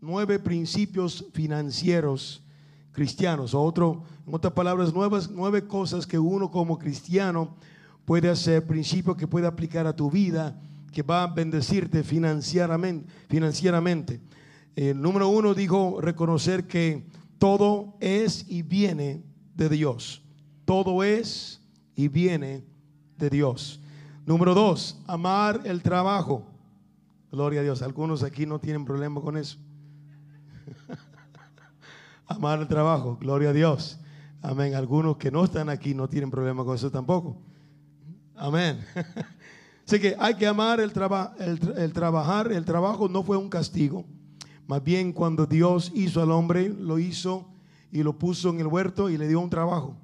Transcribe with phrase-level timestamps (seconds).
[0.00, 2.42] nueve principios financieros
[2.92, 3.54] cristianos.
[3.54, 7.56] Otro, en otras palabras, nuevas, nueve cosas que uno como cristiano
[8.04, 10.60] puede hacer, principios que puede aplicar a tu vida,
[10.92, 13.12] que va a bendecirte financieramente.
[13.28, 14.20] financieramente.
[14.74, 17.06] El número uno dijo reconocer que
[17.38, 19.22] todo es y viene
[19.54, 20.22] de Dios.
[20.64, 21.60] Todo es
[21.94, 22.64] y viene
[23.16, 23.80] de Dios.
[24.24, 26.46] Número dos, amar el trabajo.
[27.30, 27.82] Gloria a Dios.
[27.82, 29.58] Algunos aquí no tienen problema con eso.
[32.26, 33.18] amar el trabajo.
[33.20, 33.98] Gloria a Dios.
[34.42, 34.74] Amén.
[34.74, 37.36] Algunos que no están aquí no tienen problema con eso tampoco.
[38.36, 38.84] Amén.
[39.86, 40.92] Así que hay que amar el,
[41.76, 42.52] el trabajar.
[42.52, 44.04] El trabajo no fue un castigo.
[44.66, 47.48] Más bien cuando Dios hizo al hombre, lo hizo
[47.90, 49.96] y lo puso en el huerto y le dio un trabajo.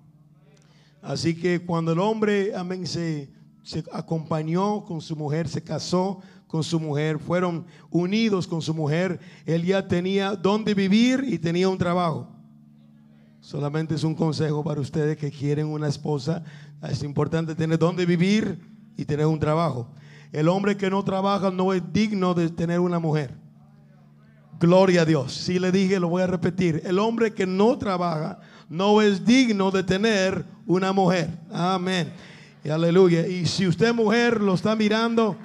[1.02, 3.30] Así que cuando el hombre, amén, se,
[3.62, 6.22] se acompañó con su mujer, se casó
[6.54, 11.68] con su mujer, fueron unidos con su mujer, él ya tenía dónde vivir y tenía
[11.68, 12.28] un trabajo.
[13.40, 16.44] Solamente es un consejo para ustedes que quieren una esposa.
[16.88, 18.60] Es importante tener dónde vivir
[18.96, 19.90] y tener un trabajo.
[20.30, 23.34] El hombre que no trabaja no es digno de tener una mujer.
[24.60, 25.34] Gloria a Dios.
[25.34, 26.82] Si le dije, lo voy a repetir.
[26.84, 31.30] El hombre que no trabaja no es digno de tener una mujer.
[31.50, 32.12] Amén.
[32.62, 33.26] Y aleluya.
[33.26, 35.36] Y si usted mujer lo está mirando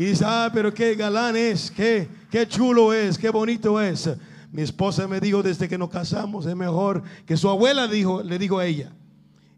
[0.00, 4.08] y dice, ah, pero qué galán es, qué, qué chulo es, qué bonito es.
[4.50, 8.38] Mi esposa me dijo desde que nos casamos, es mejor que su abuela dijo, le
[8.38, 8.92] dijo a ella,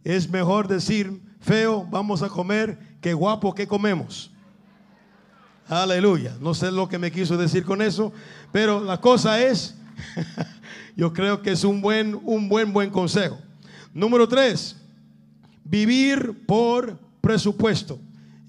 [0.02, 4.32] es mejor decir feo, vamos a comer, que guapo, que comemos.
[5.68, 6.36] Aleluya.
[6.40, 8.12] No sé lo que me quiso decir con eso,
[8.50, 9.76] pero la cosa es,
[10.96, 13.38] yo creo que es un buen, un buen, buen consejo.
[13.94, 14.74] Número tres,
[15.62, 18.00] vivir por presupuesto.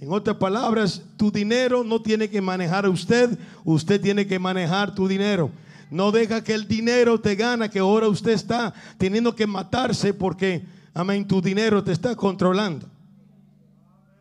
[0.03, 4.93] En otras palabras, tu dinero no tiene que manejar a usted, usted tiene que manejar
[4.93, 5.49] tu dinero.
[5.89, 10.65] No deja que el dinero te gana, que ahora usted está teniendo que matarse porque,
[10.93, 12.85] amén, tu dinero te está controlando.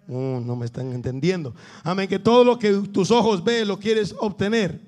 [0.06, 1.52] No me están entendiendo.
[1.82, 2.08] Amén.
[2.08, 4.80] Que todo lo que tus ojos ven lo quieres obtener.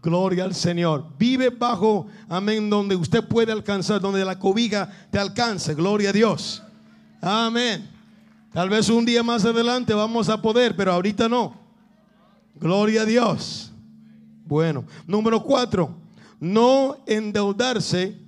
[0.00, 1.06] Gloria al Señor.
[1.18, 5.74] Vive bajo, amén, donde usted puede alcanzar, donde la cobija te alcance.
[5.74, 6.62] Gloria a Dios.
[7.20, 7.91] Amén.
[8.52, 11.56] Tal vez un día más adelante vamos a poder, pero ahorita no.
[12.54, 13.72] Gloria a Dios.
[14.44, 15.96] Bueno, número cuatro,
[16.38, 18.18] no endeudarse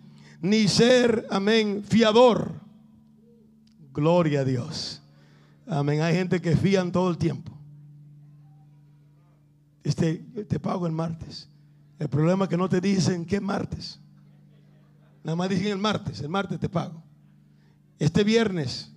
[0.41, 2.53] ni ser, amén, fiador.
[3.93, 5.03] Gloria a Dios.
[5.67, 6.01] Amén.
[6.01, 7.53] Hay gente que fían todo el tiempo.
[9.83, 10.15] Este,
[10.49, 11.49] te pago el martes.
[11.99, 14.01] El problema es que no te dicen qué martes.
[15.23, 16.21] Nada más dicen el martes.
[16.21, 17.03] El martes te pago.
[17.99, 18.94] Este viernes.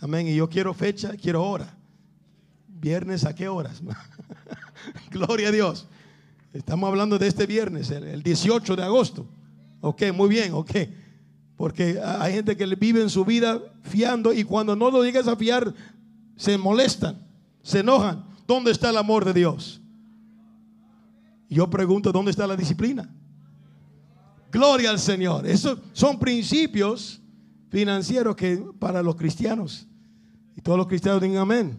[0.00, 0.28] Amén.
[0.28, 1.74] Y yo quiero fecha, quiero hora.
[2.68, 3.82] Viernes a qué horas.
[5.10, 5.88] Gloria a Dios.
[6.52, 9.26] Estamos hablando de este viernes, el 18 de agosto.
[9.80, 10.70] Ok, muy bien, ok.
[11.56, 15.36] Porque hay gente que vive en su vida fiando y cuando no lo llegas a
[15.36, 15.74] fiar,
[16.36, 17.18] se molestan,
[17.62, 18.24] se enojan.
[18.46, 19.80] ¿Dónde está el amor de Dios?
[21.50, 23.12] Yo pregunto, ¿dónde está la disciplina?
[24.50, 25.46] Gloria al Señor.
[25.46, 27.20] Esos son principios
[27.68, 29.86] financieros que para los cristianos.
[30.56, 31.78] Y todos los cristianos digan amén.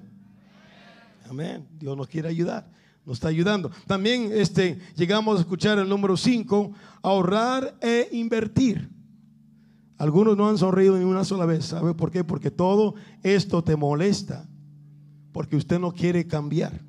[1.29, 1.67] Amén.
[1.79, 2.71] Dios nos quiere ayudar.
[3.05, 3.71] Nos está ayudando.
[3.87, 8.89] También este, llegamos a escuchar el número 5, ahorrar e invertir.
[9.97, 11.65] Algunos no han sonreído ni una sola vez.
[11.65, 12.23] ¿Sabe por qué?
[12.23, 14.47] Porque todo esto te molesta.
[15.33, 16.81] Porque usted no quiere cambiar.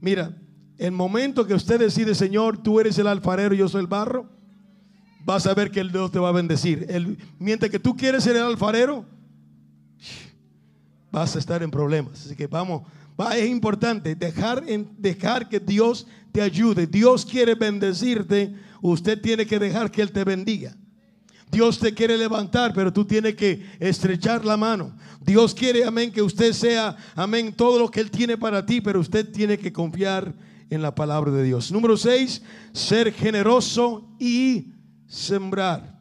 [0.00, 0.36] Mira,
[0.78, 4.30] el momento que usted decide, Señor, tú eres el alfarero yo soy el barro,
[5.24, 7.18] vas a ver que el Dios te va a bendecir.
[7.38, 9.04] Mientras que tú quieres ser el alfarero,
[11.10, 12.26] vas a estar en problemas.
[12.26, 12.82] Así que vamos,
[13.18, 14.64] va, es importante dejar,
[14.98, 16.86] dejar que Dios te ayude.
[16.86, 20.76] Dios quiere bendecirte, usted tiene que dejar que Él te bendiga.
[21.50, 24.96] Dios te quiere levantar, pero tú tienes que estrechar la mano.
[25.20, 28.98] Dios quiere, amén, que usted sea, amén, todo lo que Él tiene para ti, pero
[28.98, 30.34] usted tiene que confiar
[30.68, 31.70] en la palabra de Dios.
[31.70, 32.42] Número seis,
[32.72, 34.73] ser generoso y
[35.14, 35.94] sembrar.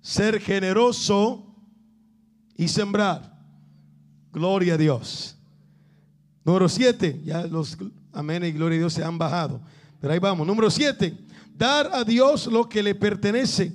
[0.00, 1.54] Ser generoso
[2.56, 3.34] y sembrar.
[4.32, 5.36] Gloria a Dios.
[6.44, 7.76] Número siete, ya los
[8.12, 9.60] amén y gloria a Dios se han bajado.
[10.00, 10.46] Pero ahí vamos.
[10.46, 11.16] Número siete,
[11.56, 13.74] dar a Dios lo que le pertenece.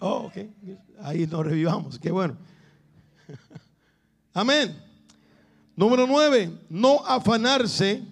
[0.00, 0.38] Oh, ok.
[1.02, 1.98] Ahí nos revivamos.
[1.98, 2.36] Qué bueno.
[4.32, 4.76] Amén.
[5.76, 8.02] Número nueve, no afanarse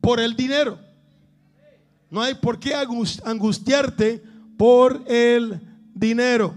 [0.00, 0.78] por el dinero.
[2.12, 4.22] No hay por qué angustiarte
[4.58, 5.58] por el
[5.94, 6.54] dinero.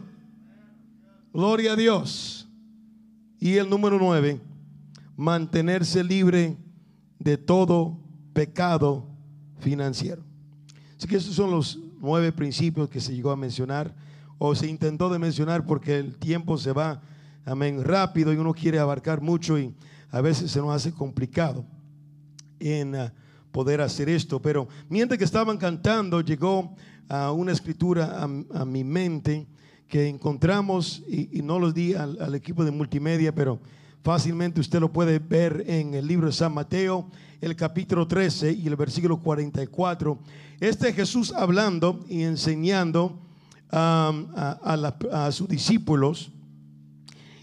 [1.33, 2.49] Gloria a Dios.
[3.39, 4.41] Y el número nueve,
[5.15, 6.57] mantenerse libre
[7.19, 7.97] de todo
[8.33, 9.07] pecado
[9.59, 10.21] financiero.
[10.97, 13.95] Así que estos son los nueve principios que se llegó a mencionar
[14.37, 17.01] o se intentó de mencionar porque el tiempo se va,
[17.45, 19.73] amén, rápido y uno quiere abarcar mucho y
[20.11, 21.65] a veces se nos hace complicado
[22.59, 23.13] en ah,
[23.55, 24.41] poder hacer esto.
[24.41, 26.75] Pero mientras que estaban cantando, llegó
[27.07, 29.47] a una escritura a, mi mente
[29.87, 33.61] que encontramos, y, no los di al, equipo de multimedia, pero
[34.03, 37.09] fácilmente usted lo puede ver en el libro de San Mateo,
[37.39, 40.19] el capítulo 13 y el versículo 44.
[40.59, 43.21] Este Jesús hablando y enseñando
[43.71, 46.29] a, sus discípulos.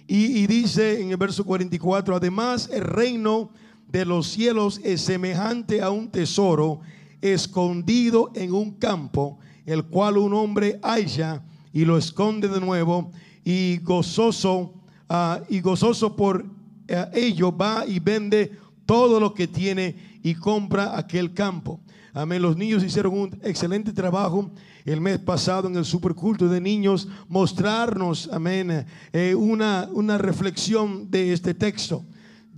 [0.07, 3.51] Y, dice en el verso 44, además el reino
[3.93, 6.81] de los cielos es semejante a un tesoro
[7.21, 11.43] escondido en un campo, el cual un hombre halla
[11.75, 13.13] y lo esconde de nuevo
[13.45, 14.73] y gozoso
[15.09, 16.45] ah, y gozoso por
[16.89, 18.53] eh, ello va y vende
[18.87, 21.79] todo lo que tiene y compra aquel campo.
[22.15, 22.43] Amén.
[22.43, 24.51] Los niños hicieron un excelente trabajo
[24.85, 31.33] el mes pasado en el superculto de niños, mostrarnos, amén, eh, una, una reflexión de
[31.33, 32.05] este texto.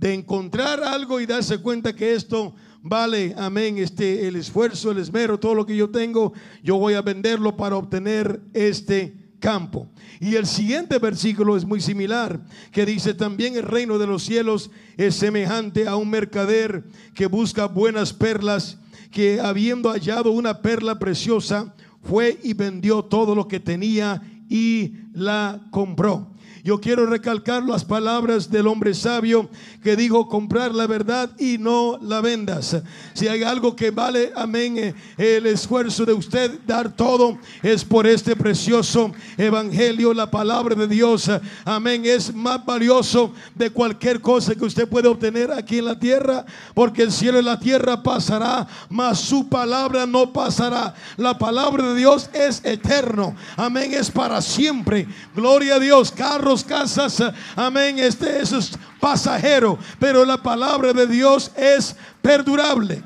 [0.05, 2.53] De encontrar algo y darse cuenta que esto
[2.83, 6.31] vale, amén, este, el esfuerzo, el esmero, todo lo que yo tengo,
[6.61, 9.89] yo voy a venderlo para obtener este campo.
[10.19, 12.39] Y el siguiente versículo es muy similar,
[12.71, 16.83] que dice también el reino de los cielos es semejante a un mercader
[17.15, 18.77] que busca buenas perlas
[19.09, 21.73] que habiendo hallado una perla preciosa,
[22.03, 26.34] fue y vendió todo lo que tenía y la compró.
[26.65, 29.47] Yo quiero recalcar las palabras del hombre sabio
[29.83, 32.81] que dijo comprar la verdad y no la vendas.
[33.13, 38.07] Si hay algo que vale, amén, eh, el esfuerzo de usted dar todo es por
[38.07, 41.29] este precioso evangelio, la palabra de Dios.
[41.65, 46.47] Amén, es más valioso de cualquier cosa que usted puede obtener aquí en la tierra,
[46.73, 50.95] porque el cielo y la tierra pasará, mas su palabra no pasará.
[51.17, 53.35] La palabra de Dios es eterno.
[53.55, 55.07] Amén, es para siempre.
[55.35, 56.11] Gloria a Dios.
[56.11, 57.21] Carros casas,
[57.55, 63.03] amén, este es pasajero, pero la palabra de Dios es perdurable.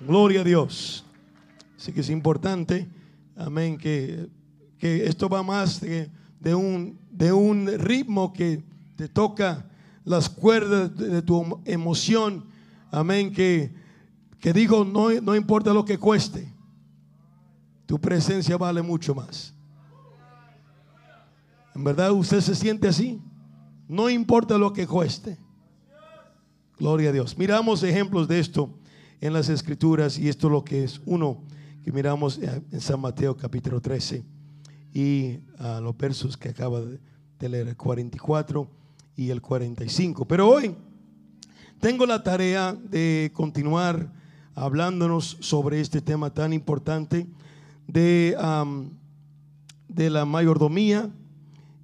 [0.00, 1.04] Gloria a Dios.
[1.76, 2.88] Así que es importante,
[3.36, 4.28] amén, que,
[4.78, 6.10] que esto va más de,
[6.40, 8.62] de, un, de un ritmo que
[8.96, 9.66] te toca
[10.04, 12.44] las cuerdas de, tu emoción,
[12.90, 13.74] amén, que,
[14.40, 16.52] que digo, no, no importa lo que cueste,
[17.86, 19.51] tu presencia vale mucho más.
[21.74, 23.20] ¿En verdad usted se siente así?
[23.88, 25.38] No importa lo que cueste.
[26.78, 27.38] Gloria a Dios.
[27.38, 28.70] Miramos ejemplos de esto
[29.20, 31.42] en las escrituras y esto es lo que es uno
[31.84, 34.24] que miramos en San Mateo capítulo 13
[34.92, 38.68] y a los versos que acaba de leer, el 44
[39.16, 40.26] y el 45.
[40.26, 40.74] Pero hoy
[41.80, 44.12] tengo la tarea de continuar
[44.54, 47.26] hablándonos sobre este tema tan importante
[47.86, 48.36] de,
[49.88, 51.10] de la mayordomía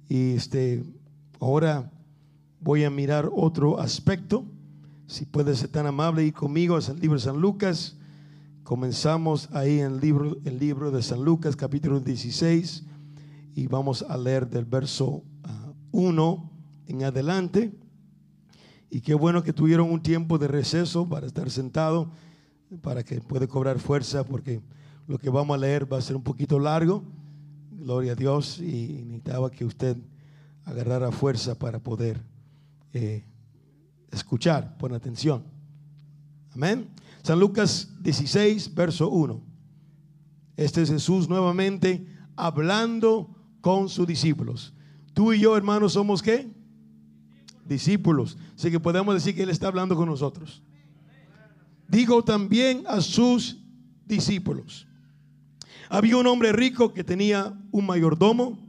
[0.09, 0.83] y este,
[1.39, 1.91] ahora
[2.59, 4.43] voy a mirar otro aspecto.
[5.05, 7.95] Si puede ser tan amable y conmigo al libro de San Lucas.
[8.63, 12.83] Comenzamos ahí en el libro, el libro de San Lucas, capítulo 16,
[13.55, 15.23] y vamos a leer del verso
[15.91, 16.49] 1 ah,
[16.87, 17.71] en adelante.
[18.89, 22.11] Y qué bueno que tuvieron un tiempo de receso para estar sentado,
[22.81, 24.61] para que pueda cobrar fuerza, porque
[25.07, 27.03] lo que vamos a leer va a ser un poquito largo.
[27.79, 28.59] Gloria a Dios.
[28.59, 29.97] Y necesitaba que usted
[30.65, 32.21] agarrara fuerza para poder
[32.93, 33.23] eh,
[34.11, 34.77] escuchar.
[34.77, 35.43] Pon atención.
[36.53, 36.89] Amén.
[37.23, 39.41] San Lucas 16, verso 1.
[40.57, 42.05] Este es Jesús nuevamente
[42.35, 44.73] hablando con sus discípulos.
[45.13, 46.49] Tú y yo, hermanos, somos qué?
[47.65, 48.37] Discípulos.
[48.55, 50.61] Así que podemos decir que Él está hablando con nosotros.
[51.87, 53.57] Digo también a sus
[54.05, 54.88] discípulos.
[55.91, 58.59] Había un hombre rico que tenía un mayordomo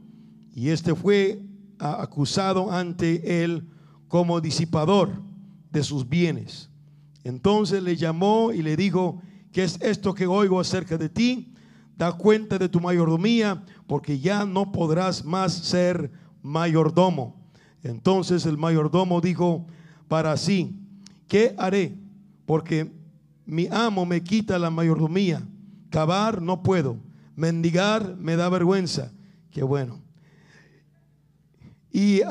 [0.55, 1.39] y este fue
[1.77, 3.67] acusado ante él
[4.07, 5.11] como disipador
[5.71, 6.71] de sus bienes.
[7.23, 11.53] Entonces le llamó y le dijo, ¿qué es esto que oigo acerca de ti?
[11.95, 16.11] Da cuenta de tu mayordomía, porque ya no podrás más ser
[16.41, 17.39] mayordomo.
[17.83, 19.67] Entonces el mayordomo dijo
[20.07, 20.75] para sí,
[21.27, 21.95] ¿qué haré?
[22.47, 22.91] Porque
[23.45, 25.47] mi amo me quita la mayordomía.
[25.91, 29.11] Cavar no puedo mendigar me da vergüenza.
[29.51, 30.01] Qué bueno.
[31.91, 32.21] Y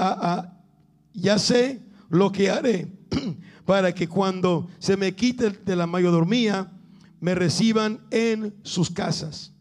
[1.12, 2.90] ya sé lo que haré
[3.66, 6.73] para que cuando se me quite de la mayordomía,
[7.21, 9.52] me reciban en sus casas.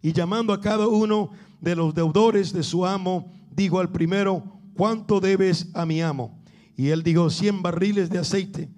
[0.00, 1.30] Y llamando a cada uno
[1.60, 6.40] de los deudores de su amo, digo al primero, ¿cuánto debes a mi amo?
[6.76, 8.70] Y él dijo, cien barriles de aceite.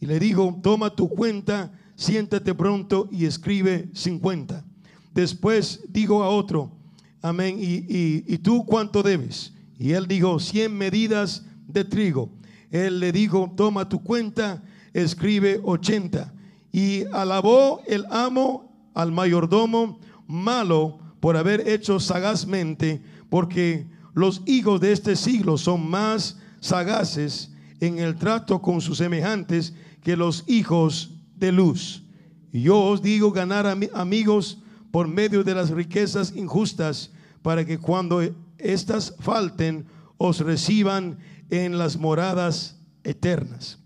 [0.00, 4.64] Y le digo, toma tu cuenta siéntate pronto y escribe 50.
[5.16, 6.70] Después dijo a otro,
[7.22, 9.54] amén, y, tú cuánto debes?
[9.78, 12.28] Y él dijo, 100 medidas de trigo.
[12.70, 16.34] Él le dijo, toma tu cuenta, escribe 80.
[16.70, 24.92] Y alabó el amo al mayordomo malo por haber hecho sagazmente, porque los hijos de
[24.92, 31.52] este siglo son más sagaces en el trato con sus semejantes que los hijos de
[31.52, 32.02] luz.
[32.52, 34.58] Y yo os digo ganar amigos
[34.96, 37.10] por medio de las riquezas injustas,
[37.42, 38.22] para que cuando
[38.56, 39.84] éstas falten,
[40.16, 41.18] os reciban
[41.50, 43.78] en las moradas eternas.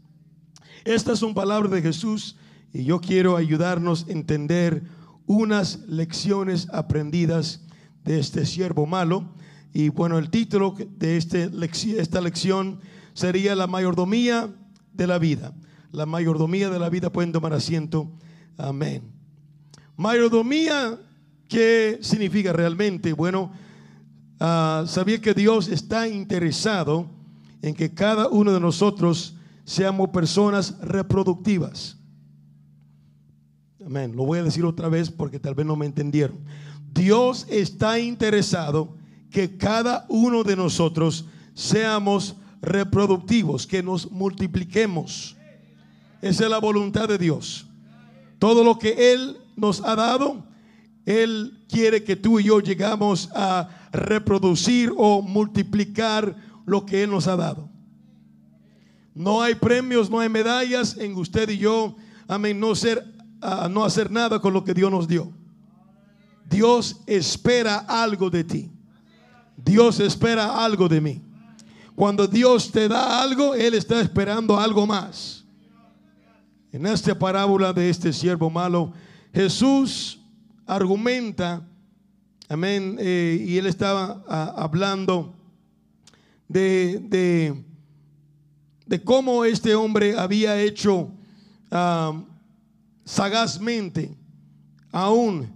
[0.85, 2.37] Estas son palabras de Jesús
[2.73, 4.85] y yo quiero ayudarnos a entender
[5.27, 7.67] unas lecciones aprendidas
[8.05, 9.35] de este siervo malo.
[9.73, 11.51] Y bueno, el título de este,
[11.99, 12.79] esta lección
[13.15, 14.49] sería la mayordomía
[14.93, 15.55] de la vida.
[15.91, 18.13] La mayordomía de la vida pueden tomar asiento.
[18.57, 19.20] Amén.
[20.01, 20.99] Mayordomía,
[21.47, 23.13] ¿qué significa realmente?
[23.13, 23.53] Bueno,
[24.41, 27.07] uh, sabía que Dios está interesado
[27.61, 29.35] en que cada uno de nosotros
[29.67, 31.99] seamos personas reproductivas.
[33.85, 34.17] Amén.
[34.17, 36.39] Lo voy a decir otra vez porque tal vez no me entendieron.
[36.95, 38.97] Dios está interesado
[39.31, 45.37] que cada uno de nosotros seamos reproductivos, que nos multipliquemos.
[46.23, 47.67] Esa es la voluntad de Dios.
[48.39, 50.45] Todo lo que Él nos ha dado,
[51.05, 56.37] Él quiere que tú y yo llegamos a reproducir o multiplicar
[56.67, 57.69] lo que Él nos ha dado.
[59.15, 63.05] No hay premios, no hay medallas en usted y yo, amén, no, ser,
[63.71, 65.33] no hacer nada con lo que Dios nos dio.
[66.49, 68.71] Dios espera algo de ti.
[69.57, 71.23] Dios espera algo de mí.
[71.95, 75.45] Cuando Dios te da algo, Él está esperando algo más.
[76.73, 78.93] En esta parábola de este siervo malo,
[79.33, 80.21] Jesús
[80.67, 81.67] argumenta,
[82.49, 84.25] amén, eh, y Él estaba
[84.57, 85.35] hablando
[86.49, 87.63] de,
[88.87, 91.13] de, cómo este hombre había hecho
[91.71, 92.25] ah,
[93.05, 94.17] sagazmente,
[94.91, 95.49] aún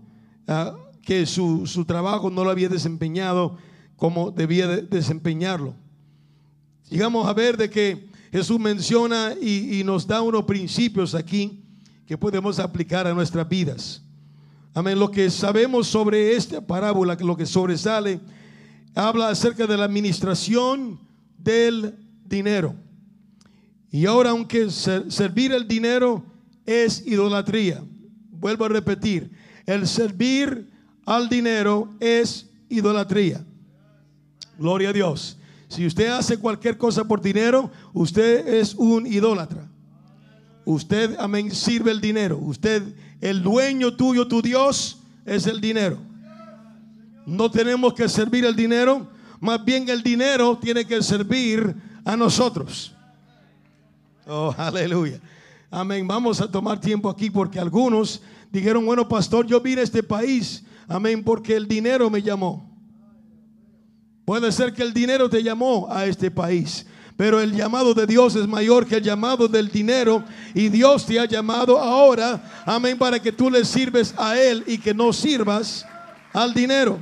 [0.47, 3.59] ah, que su, su, trabajo no lo había desempeñado
[3.97, 5.75] como debía desempeñarlo.
[6.89, 11.64] Llegamos a ver de que Jesús menciona y, y nos da unos principios aquí
[12.07, 14.03] que podemos aplicar a nuestras vidas.
[14.75, 14.99] Amén.
[14.99, 18.21] Lo que sabemos sobre esta parábola, lo que sobresale
[18.95, 20.99] habla acerca de la administración
[21.39, 21.95] del
[22.25, 22.75] dinero.
[23.91, 26.25] Y ahora, aunque servir el dinero
[26.67, 27.85] es idolatría,
[28.31, 29.31] vuelvo a repetir,
[29.67, 30.69] el servir
[31.07, 33.45] al dinero es idolatría.
[34.59, 35.39] Gloria a Dios.
[35.69, 39.69] Si usted hace cualquier cosa por dinero, usted es un idólatra.
[40.65, 42.39] Usted, amén, sirve el dinero.
[42.39, 42.83] Usted,
[43.21, 45.99] el dueño tuyo, tu Dios, es el dinero.
[47.27, 49.09] No tenemos que servir el dinero,
[49.41, 52.95] más bien el dinero tiene que servir a nosotros.
[54.27, 55.21] Oh, aleluya.
[55.71, 56.07] Amén.
[56.07, 60.65] Vamos a tomar tiempo aquí porque algunos dijeron, bueno, pastor, yo vine a este país.
[60.87, 62.71] Amén, porque el dinero me llamó.
[64.25, 66.87] Puede ser que el dinero te llamó a este país.
[67.17, 70.25] Pero el llamado de Dios es mayor que el llamado del dinero.
[70.53, 74.79] Y Dios te ha llamado ahora, amén, para que tú le sirves a Él y
[74.79, 75.87] que no sirvas
[76.33, 76.99] al dinero.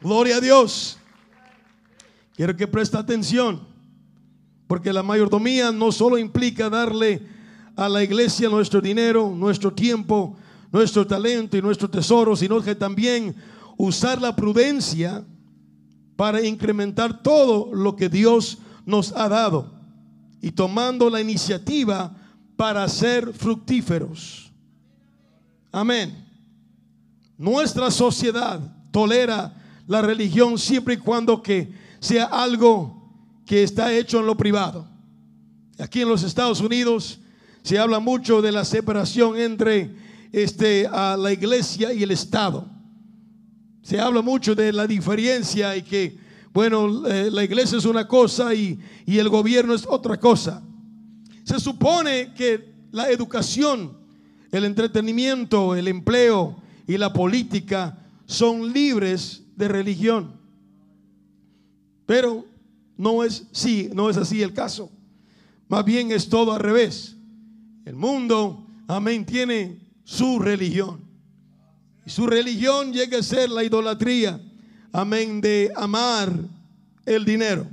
[0.00, 0.98] Gloria a Dios.
[2.34, 3.60] Quiero que preste atención,
[4.66, 7.20] porque la mayordomía no solo implica darle
[7.76, 10.36] a la iglesia nuestro dinero, nuestro tiempo,
[10.72, 13.34] nuestro talento y nuestro tesoro, sino que también
[13.76, 15.24] usar la prudencia
[16.18, 19.70] para incrementar todo lo que Dios nos ha dado
[20.40, 22.12] y tomando la iniciativa
[22.56, 24.50] para ser fructíferos.
[25.70, 26.26] Amén.
[27.36, 28.58] Nuestra sociedad
[28.90, 29.54] tolera
[29.86, 33.12] la religión siempre y cuando que sea algo
[33.46, 34.88] que está hecho en lo privado.
[35.78, 37.20] Aquí en los Estados Unidos
[37.62, 39.94] se habla mucho de la separación entre
[40.32, 42.77] este, a la iglesia y el Estado.
[43.82, 46.18] Se habla mucho de la diferencia y que,
[46.52, 50.62] bueno, eh, la iglesia es una cosa y, y el gobierno es otra cosa.
[51.44, 53.96] Se supone que la educación,
[54.52, 56.56] el entretenimiento, el empleo
[56.86, 60.32] y la política son libres de religión.
[62.06, 62.44] Pero
[62.96, 64.90] no es, sí, no es así el caso.
[65.68, 67.16] Más bien es todo al revés.
[67.84, 71.07] El mundo, amén, tiene su religión.
[72.08, 74.40] Su religión llega a ser la idolatría,
[74.92, 76.32] amén, de amar
[77.04, 77.66] el dinero.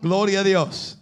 [0.00, 0.98] Gloria a Dios.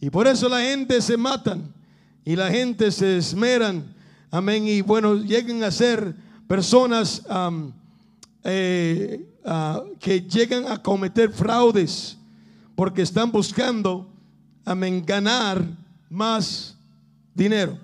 [0.00, 1.74] Y por eso la gente se matan.
[2.22, 3.94] y la gente se esmeran,
[4.30, 6.14] amén, y bueno, lleguen a ser
[6.46, 7.50] personas ah,
[9.98, 12.16] que llegan a cometer fraudes
[12.76, 14.06] porque están buscando,
[14.64, 15.64] amén, ganar
[16.08, 16.76] más
[17.34, 17.78] dinero.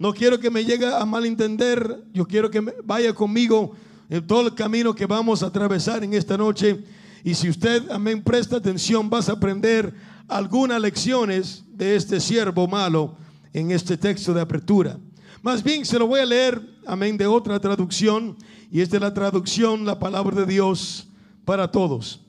[0.00, 3.72] No quiero que me llegue a malentender, yo quiero que vaya conmigo
[4.08, 6.82] en todo el camino que vamos a atravesar en esta noche.
[7.22, 9.92] Y si usted, amén, presta atención, vas a aprender
[10.26, 13.14] algunas lecciones de este siervo malo
[13.52, 14.98] en este texto de apertura.
[15.42, 18.38] Más bien se lo voy a leer, amén, de otra traducción.
[18.72, 21.08] Y esta es la traducción, la palabra de Dios
[21.44, 22.22] para todos.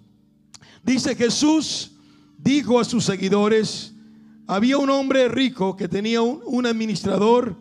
[0.84, 1.94] Dice Jesús,
[2.38, 3.94] dijo a sus seguidores,
[4.48, 7.55] había un hombre rico que tenía un, administrador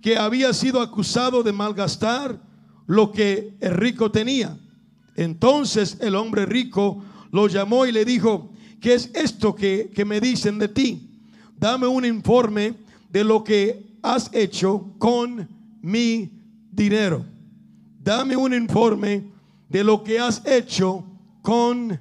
[0.00, 2.40] que había sido acusado de malgastar
[2.86, 4.58] lo que el rico tenía.
[5.16, 10.20] Entonces el hombre rico lo llamó y le dijo, ¿qué es esto que, que me
[10.20, 11.10] dicen de ti?
[11.58, 12.74] Dame un informe
[13.10, 15.48] de lo que has hecho con
[15.80, 16.30] mi
[16.70, 17.24] dinero.
[18.02, 19.24] Dame un informe
[19.68, 21.04] de lo que has hecho
[21.40, 21.98] con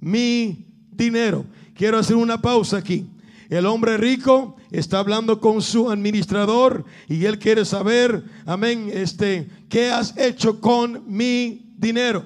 [0.00, 1.44] mi dinero.
[1.74, 3.06] Quiero hacer una pausa aquí.
[3.50, 9.90] El hombre rico está hablando con su administrador y él quiere saber, amén, este, ¿qué
[9.90, 12.24] has hecho con mi dinero?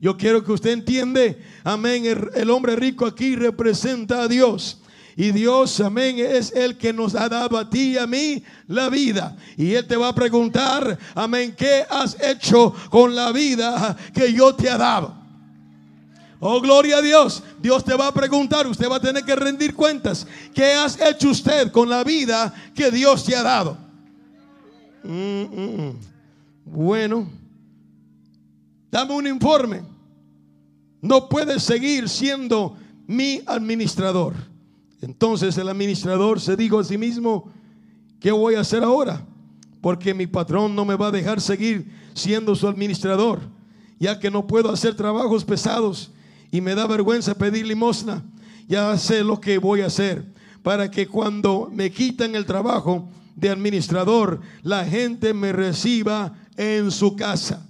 [0.00, 4.80] Yo quiero que usted entiende, amén, el, hombre rico aquí representa a Dios.
[5.18, 8.90] Y Dios, amén, es el que nos ha dado a ti y a mí la
[8.90, 9.36] vida.
[9.56, 14.54] Y Él te va a preguntar, amén, ¿qué has hecho con la vida que yo
[14.54, 15.25] te he dado?
[16.38, 17.42] Oh, gloria a Dios.
[17.60, 20.26] Dios te va a preguntar, usted va a tener que rendir cuentas.
[20.54, 23.78] ¿Qué has hecho usted con la vida que Dios te ha dado?
[25.02, 25.96] Mm, mm, mm.
[26.66, 27.30] Bueno,
[28.90, 29.82] dame un informe.
[31.00, 32.76] No puedes seguir siendo
[33.06, 34.34] mi administrador.
[35.00, 37.50] Entonces el administrador se dijo a sí mismo,
[38.20, 39.24] ¿qué voy a hacer ahora?
[39.80, 43.40] Porque mi patrón no me va a dejar seguir siendo su administrador,
[43.98, 46.10] ya que no puedo hacer trabajos pesados
[46.50, 48.24] y me da vergüenza pedir limosna,
[48.68, 50.24] ya sé lo que voy a hacer
[50.66, 57.14] para que cuando me quitan el trabajo de administrador, la gente me reciba en su
[57.14, 57.68] casa.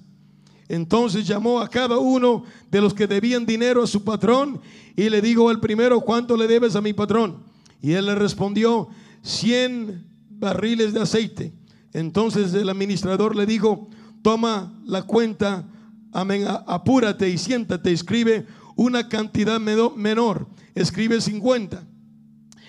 [0.66, 4.62] Entonces llamó a cada uno de los que debían dinero a su patrón
[4.96, 7.44] y le dijo al primero, ¿cuánto le debes a mi patrón?
[7.82, 8.88] Y él le respondió,
[9.20, 11.52] 100 barriles de aceite.
[11.92, 13.90] Entonces el administrador le dijo,
[14.22, 15.68] toma la cuenta,
[16.12, 21.82] amén, apúrate y siéntate, escribe una cantidad menor, escribe 50.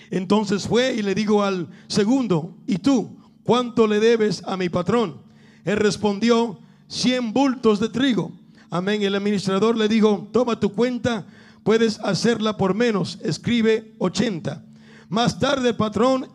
[0.09, 5.21] Entonces fue y le dijo al segundo, ¿y tú cuánto le debes a mi patrón?
[5.65, 8.31] Él respondió, 100 bultos de trigo.
[8.69, 9.01] Amén.
[9.01, 11.27] El administrador le dijo, toma tu cuenta,
[11.63, 14.63] puedes hacerla por menos, escribe 80.
[15.09, 16.27] Más tarde el patrón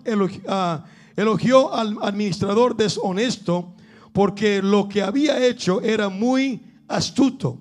[0.48, 0.84] ah,
[1.16, 3.74] elogió al administrador deshonesto
[4.12, 7.58] porque lo que había hecho era muy astuto.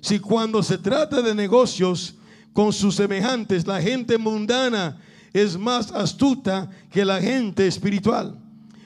[0.00, 2.14] Si cuando se trata de negocios
[2.52, 5.00] con sus semejantes, la gente mundana
[5.32, 8.38] es más astuta que la gente espiritual.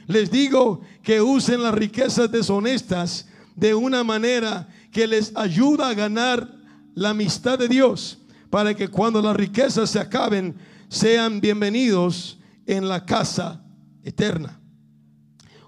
[0.07, 6.49] Les digo que usen las riquezas deshonestas de una manera que les ayuda a ganar
[6.95, 8.19] la amistad de Dios,
[8.51, 10.55] para que cuando las riquezas se acaben,
[10.89, 13.65] sean bienvenidos en la casa
[14.05, 14.61] eterna.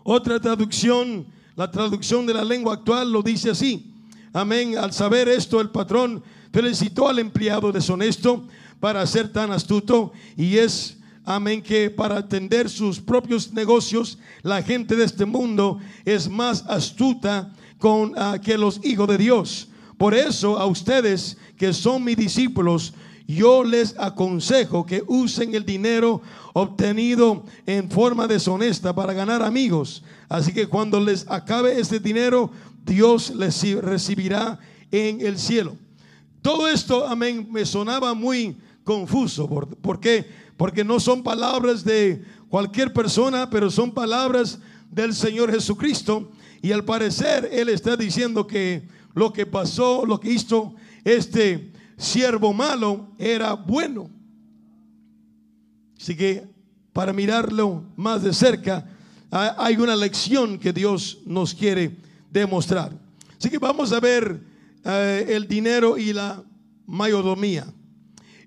[0.02, 1.26] Otra traducción,
[1.56, 3.93] la traducción de la lengua actual lo dice así.
[4.36, 4.76] Amén.
[4.76, 6.20] Al saber esto, el patrón
[6.52, 8.42] felicitó al empleado deshonesto
[8.80, 14.96] para ser tan astuto y es, amén, que para atender sus propios negocios, la gente
[14.96, 19.68] de este mundo es más astuta con, ah, que los hijos de Dios.
[19.96, 22.92] Por eso a ustedes que son mis discípulos,
[23.28, 26.20] yo les aconsejo que usen el dinero
[26.54, 30.02] obtenido en forma deshonesta para ganar amigos.
[30.28, 32.50] Así que cuando les acabe ese dinero,
[32.84, 34.58] Dios les recibirá
[34.90, 35.76] en el cielo.
[36.42, 39.48] Todo esto, amén, me sonaba muy confuso.
[39.48, 40.26] ¿Por, qué?
[40.56, 44.58] Porque no son palabras de cualquier persona, pero son palabras
[44.90, 46.30] del Señor Jesucristo.
[46.60, 52.52] Y al parecer Él está diciendo que lo que pasó, lo que hizo este siervo
[52.52, 54.10] malo era bueno.
[55.98, 56.46] Así que
[56.92, 58.86] para mirarlo más de cerca,
[59.30, 62.03] hay una lección que Dios nos quiere
[62.34, 62.92] demostrar.
[63.38, 64.40] Así que vamos a ver
[64.84, 66.42] eh, el dinero y la
[66.84, 67.64] mayordomía.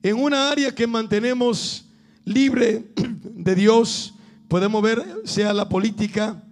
[0.03, 1.85] En una área que mantenemos
[2.25, 2.91] libre
[3.23, 4.13] de Dios,
[4.49, 6.43] podemos ver, sea la política,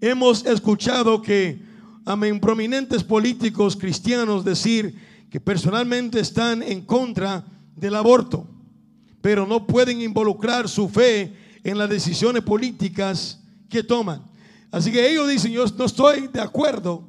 [0.00, 1.60] hemos escuchado que,
[2.04, 4.94] amén, prominentes políticos cristianos decir
[5.28, 8.46] que personalmente están en contra del aborto,
[9.20, 14.35] pero no pueden involucrar su fe en las decisiones políticas que toman.
[14.70, 17.08] Así que ellos dicen, yo no estoy de acuerdo,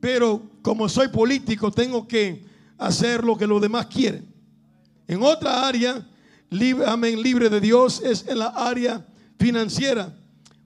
[0.00, 2.44] pero como soy político tengo que
[2.78, 4.26] hacer lo que los demás quieren.
[5.06, 6.06] En otra área,
[6.50, 9.06] libre, amén, libre de Dios es en la área
[9.38, 10.14] financiera,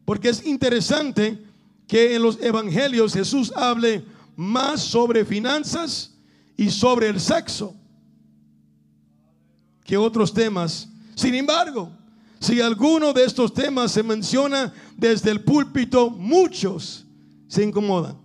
[0.05, 1.43] porque es interesante
[1.87, 4.05] que en los evangelios Jesús hable
[4.37, 6.13] más sobre finanzas
[6.57, 7.75] y sobre el sexo
[9.85, 10.89] que otros temas.
[11.15, 11.91] Sin embargo,
[12.45, 17.07] si alguno de estos temas se menciona desde el púlpito, muchos
[17.49, 18.19] se incomodan.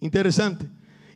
[0.00, 0.66] Interesante.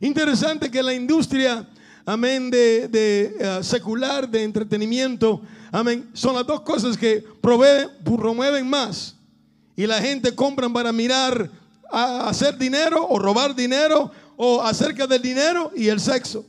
[0.01, 1.69] Interesante que la industria,
[2.05, 9.15] amén, de, eh, secular, de entretenimiento, amén, son las dos cosas que promueven más.
[9.77, 11.49] Y la gente compra para mirar
[11.89, 16.45] a hacer dinero o robar dinero o acerca del dinero y el sexo.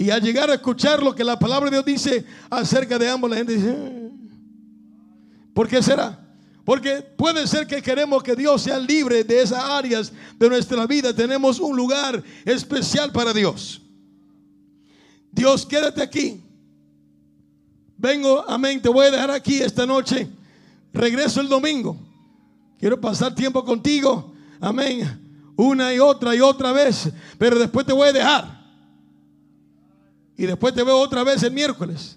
[0.00, 3.28] Y al llegar a escuchar lo que la palabra de Dios dice acerca de ambos,
[3.28, 6.26] la gente dice, mm, ¿por qué será?
[6.64, 11.14] Porque puede ser que queremos que Dios sea libre de esas áreas de nuestra vida.
[11.14, 13.82] Tenemos un lugar especial para Dios.
[15.30, 16.42] Dios, quédate aquí.
[17.98, 20.26] Vengo, amén, te voy a dejar aquí esta noche.
[20.94, 21.94] Regreso el domingo.
[22.78, 24.32] Quiero pasar tiempo contigo.
[24.62, 25.52] Amén.
[25.56, 27.10] Una y otra y otra vez.
[27.36, 28.59] Pero después te voy a dejar.
[30.40, 32.16] Y después te veo otra vez el miércoles.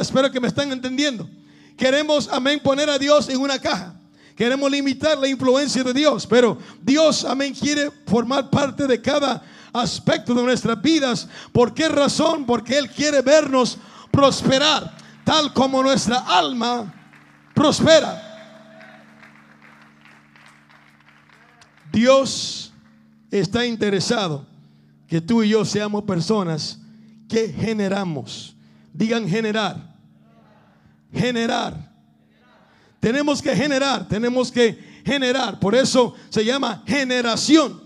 [0.00, 1.28] espero que me están entendiendo.
[1.76, 3.94] Queremos, amén, poner a Dios en una caja.
[4.34, 6.26] Queremos limitar la influencia de Dios.
[6.26, 9.42] Pero Dios, amén, quiere formar parte de cada
[9.74, 11.28] aspecto de nuestras vidas.
[11.52, 12.46] ¿Por qué razón?
[12.46, 13.76] Porque Él quiere vernos
[14.10, 16.94] prosperar, tal como nuestra alma
[17.54, 18.22] prospera.
[21.92, 22.72] Dios
[23.30, 24.55] está interesado
[25.06, 26.80] que tú y yo seamos personas
[27.28, 28.56] que generamos.
[28.92, 29.96] Digan generar
[31.16, 31.92] generar.
[33.00, 35.58] Tenemos que generar, tenemos que generar.
[35.58, 37.82] Por eso se llama generación.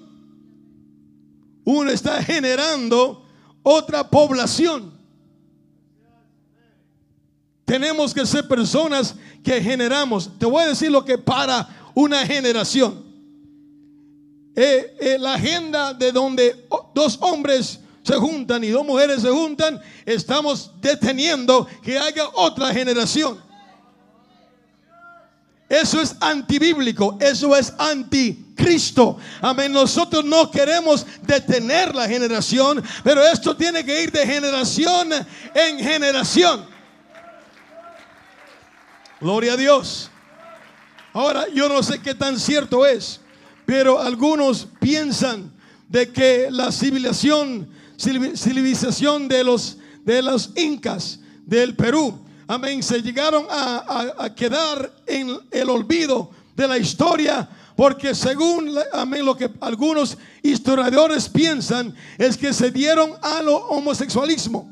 [1.65, 3.27] Uno está generando
[3.63, 4.99] otra población.
[7.65, 10.31] Tenemos que ser personas que generamos.
[10.39, 13.10] Te voy a decir lo que para una generación.
[14.63, 19.81] Eh, eh, la agenda de donde dos hombres se juntan y dos mujeres se juntan,
[20.05, 23.43] estamos deteniendo que haya otra generación.
[25.67, 29.17] Eso es antibíblico, eso es anticristo.
[29.41, 29.73] Amén.
[29.73, 35.09] Nosotros no queremos detener la generación, pero esto tiene que ir de generación
[35.55, 36.67] en generación.
[39.23, 40.11] Gloria a Dios.
[41.15, 43.21] Ahora, yo no sé qué tan cierto es,
[43.71, 45.53] pero algunos piensan
[45.89, 52.19] de que la civilización civilización de los, de los incas del Perú.
[52.49, 52.83] Amén.
[52.83, 59.49] Se llegaron a, quedar en el olvido de la historia porque según amén, lo que
[59.61, 64.69] algunos historiadores piensan es que se dieron a lo homosexualismo.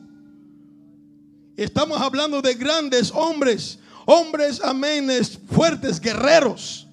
[1.56, 5.08] Estamos hablando de grandes hombres, hombres, amén,
[5.48, 6.87] fuertes, guerreros.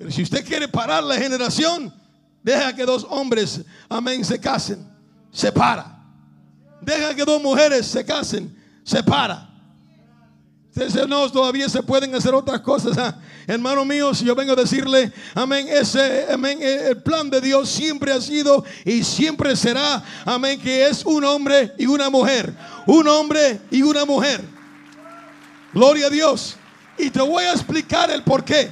[0.00, 1.94] Pero si usted quiere parar la generación,
[2.42, 4.90] deja que dos hombres, amén, se casen
[5.32, 5.96] se para.
[6.80, 9.48] Deja que dos mujeres se casen, se para.
[11.08, 12.96] No, todavía se pueden hacer otras cosas.
[12.96, 17.68] Ah, hermano mío, si yo vengo a decirle, amén, ese, amén, el plan de Dios
[17.68, 22.54] siempre ha sido y siempre será, amén, que es un hombre y una mujer.
[22.86, 24.40] Un hombre y una mujer.
[25.74, 26.56] Gloria a Dios.
[26.96, 28.70] Y te voy a explicar el por qué.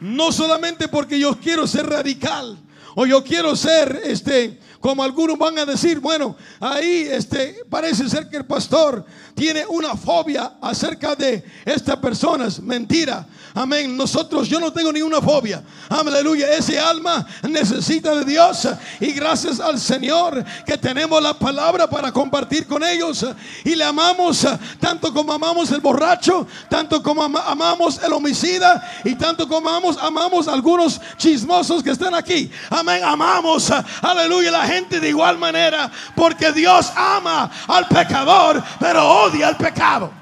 [0.00, 2.58] No solamente porque yo quiero ser radical
[2.94, 8.28] o yo quiero ser este como algunos van a decir, bueno, ahí este, parece ser
[8.28, 9.02] que el pastor
[9.34, 12.60] tiene una fobia acerca de estas personas.
[12.60, 13.26] Mentira.
[13.54, 13.96] Amén.
[13.96, 15.64] Nosotros, yo no tengo ninguna fobia.
[15.88, 16.52] Aleluya.
[16.52, 18.68] Ese alma necesita de Dios.
[19.00, 23.24] Y gracias al Señor que tenemos la palabra para compartir con ellos.
[23.64, 24.46] Y le amamos
[24.78, 30.46] tanto como amamos el borracho, tanto como amamos el homicida y tanto como amamos, amamos
[30.46, 32.50] algunos chismosos que están aquí.
[32.74, 33.04] Amén.
[33.04, 33.70] Amamos.
[34.02, 34.50] Aleluya.
[34.50, 35.90] La gente de igual manera.
[36.16, 40.12] Porque Dios ama al pecador, pero odia al pecado.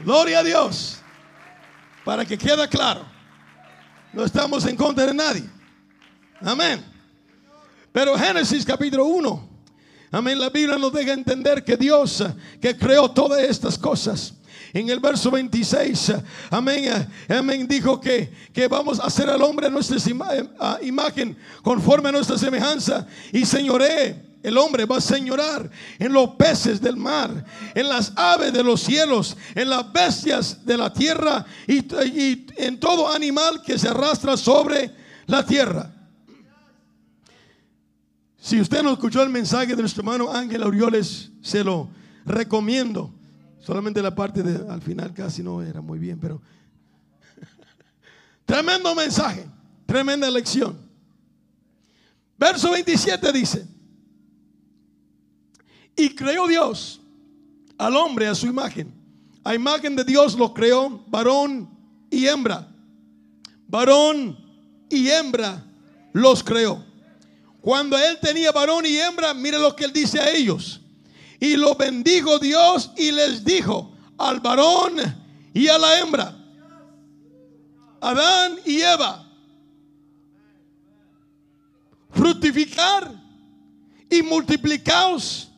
[0.00, 1.00] Gloria a Dios.
[2.04, 3.04] Para que quede claro.
[4.14, 5.44] No estamos en contra de nadie.
[6.40, 6.82] Amén.
[7.92, 9.48] Pero Génesis capítulo 1.
[10.10, 10.38] Amén.
[10.38, 12.24] La Biblia nos deja entender que Dios
[12.62, 14.37] que creó todas estas cosas
[14.72, 16.12] en el verso 26,
[16.50, 19.98] amén, amén, dijo que, que vamos a hacer al hombre a nuestra
[20.82, 24.28] imagen conforme a nuestra semejanza y señoré.
[24.40, 28.80] El hombre va a señorar en los peces del mar, en las aves de los
[28.80, 31.84] cielos, en las bestias de la tierra y,
[32.56, 34.92] en todo animal que se arrastra sobre
[35.26, 35.92] la tierra.
[38.40, 41.88] Si usted no escuchó el mensaje de nuestro hermano Ángel Aureoles, se lo
[42.24, 43.17] recomiendo.
[43.68, 46.40] Solamente la parte de al final casi no era muy bien, pero
[48.46, 49.44] tremendo mensaje,
[49.84, 50.74] tremenda lección.
[52.38, 53.66] Verso 27 dice,
[55.94, 57.02] y creó Dios
[57.76, 58.90] al hombre a su imagen.
[59.44, 61.68] A imagen de Dios lo creó varón
[62.10, 62.74] y hembra.
[63.66, 64.38] Varón
[64.88, 65.62] y hembra
[66.14, 66.82] los creó.
[67.60, 70.77] Cuando él tenía varón y hembra, mire lo que él dice a ellos.
[71.40, 74.96] Y lo bendijo Dios y les dijo al varón
[75.54, 76.34] y a la hembra,
[78.00, 79.28] Adán y Eva,
[82.10, 83.12] fructificar
[84.10, 85.48] y multiplicaos,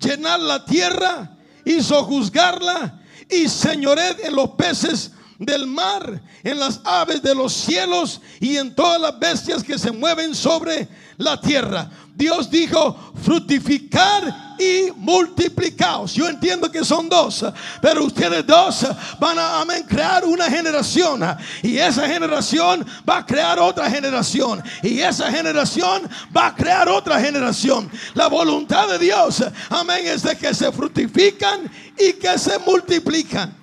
[0.00, 7.22] llenar la tierra y sojuzgarla y señored en los peces del mar, en las aves
[7.22, 11.88] de los cielos y en todas las bestias que se mueven sobre la tierra.
[12.18, 16.14] Dios dijo, fructificar y multiplicaos.
[16.14, 17.44] Yo entiendo que son dos,
[17.80, 18.84] pero ustedes dos
[19.20, 21.22] van a crear una generación.
[21.62, 24.60] Y esa generación va a crear otra generación.
[24.82, 27.88] Y esa generación va a crear otra generación.
[28.14, 33.54] La voluntad de Dios, amén, es de que se fructifican y que se multiplican.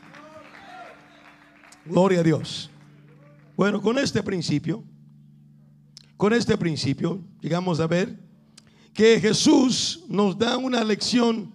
[1.86, 2.72] Gloria a Dios.
[3.56, 4.84] Bueno, con este principio,
[6.18, 8.20] con este principio, llegamos a ver
[8.92, 11.54] que Jesús nos da una lección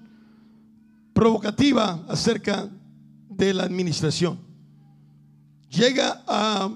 [1.13, 2.71] provocativa acerca
[3.29, 4.39] de la administración.
[5.69, 6.71] Llega a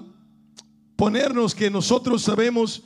[0.97, 2.83] ponernos que nosotros sabemos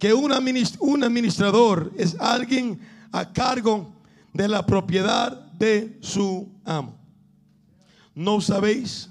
[0.00, 2.80] que un administrador es alguien
[3.12, 3.92] a cargo
[4.32, 6.96] de la propiedad de su amo.
[8.14, 9.08] ¿No sabéis?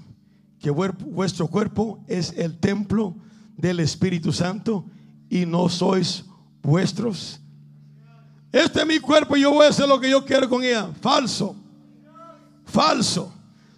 [0.60, 3.14] Que vuestro cuerpo es el templo
[3.56, 4.84] del Espíritu Santo
[5.30, 6.24] y no sois
[6.62, 7.40] vuestros.
[8.50, 10.90] Este es mi cuerpo y yo voy a hacer lo que yo quiero con ella.
[11.00, 11.54] Falso.
[12.64, 13.32] Falso.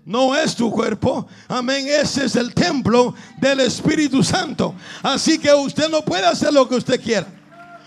[0.05, 1.27] No es tu cuerpo.
[1.49, 1.87] Amén.
[1.89, 4.75] Ese es el templo del Espíritu Santo.
[5.03, 7.27] Así que usted no puede hacer lo que usted quiera.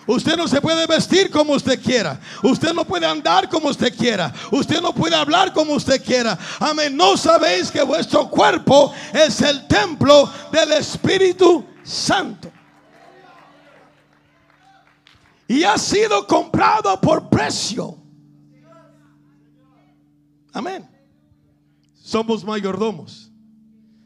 [0.05, 2.19] Usted no se puede vestir como usted quiera.
[2.43, 4.33] Usted no puede andar como usted quiera.
[4.51, 6.37] Usted no puede hablar como usted quiera.
[6.59, 6.95] Amén.
[6.95, 12.51] No sabéis que vuestro cuerpo es el templo del Espíritu Santo.
[15.47, 17.97] Y ha sido comprado por precio.
[20.51, 20.89] Amén.
[21.93, 23.31] Somos mayordomos.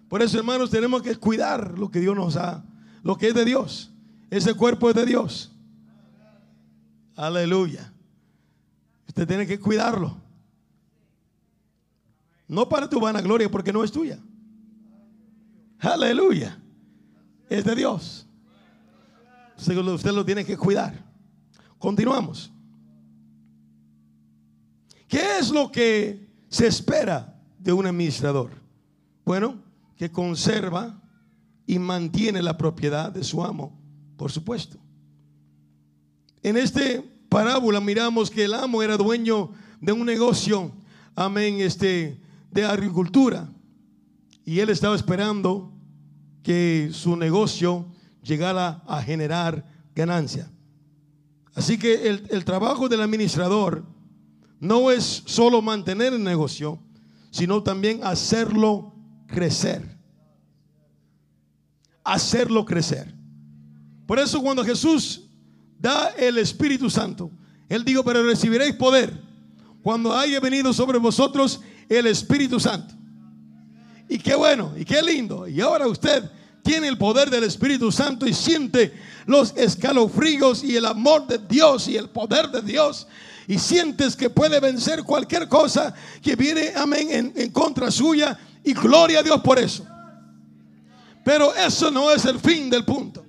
[0.07, 2.63] Por eso, hermanos, tenemos que cuidar lo que Dios nos ha,
[3.03, 3.91] lo que es de Dios.
[4.29, 5.56] Ese cuerpo es de Dios.
[7.17, 7.91] Aleluya.
[9.07, 10.15] Usted tiene que cuidarlo.
[12.47, 14.19] No para tu vanagloria, porque no es tuya.
[15.79, 16.57] Aleluya.
[17.49, 18.27] Es de Dios.
[19.57, 21.03] Usted lo tiene que cuidar.
[21.79, 22.51] Continuamos.
[25.07, 28.51] ¿Qué es lo que se espera de un administrador?
[29.25, 29.63] Bueno,
[29.95, 31.01] que conserva
[31.65, 33.75] y mantiene la propiedad de su amo,
[34.15, 34.77] por supuesto.
[36.43, 40.71] En este parábola miramos que el amo era dueño de un negocio,
[41.15, 42.21] amén, este,
[42.51, 43.49] de agricultura.
[44.45, 45.73] Y él estaba esperando
[46.43, 47.87] que su negocio
[48.23, 50.49] llegara a generar ganancia.
[51.53, 53.83] Así que el, el trabajo del administrador
[54.59, 56.79] no es solo mantener el negocio,
[57.31, 58.95] sino también hacerlo
[59.27, 59.97] crecer.
[62.03, 63.13] Hacerlo crecer.
[64.05, 65.26] Por eso cuando Jesús
[65.79, 67.31] da el Espíritu Santo.
[67.69, 69.13] Él dijo, pero recibiréis poder
[69.81, 72.95] cuando haya venido sobre vosotros el Espíritu Santo.
[74.09, 75.47] Y qué bueno, y qué lindo.
[75.47, 76.29] Y ahora usted
[76.63, 78.93] tiene el poder del Espíritu Santo y siente
[79.25, 83.07] los escalofríos y el amor de Dios y el poder de Dios.
[83.47, 88.37] Y sientes que puede vencer cualquier cosa que viene, amén, en, en contra suya.
[88.63, 89.85] Y gloria a Dios por eso.
[91.23, 93.26] Pero eso no es el fin del punto.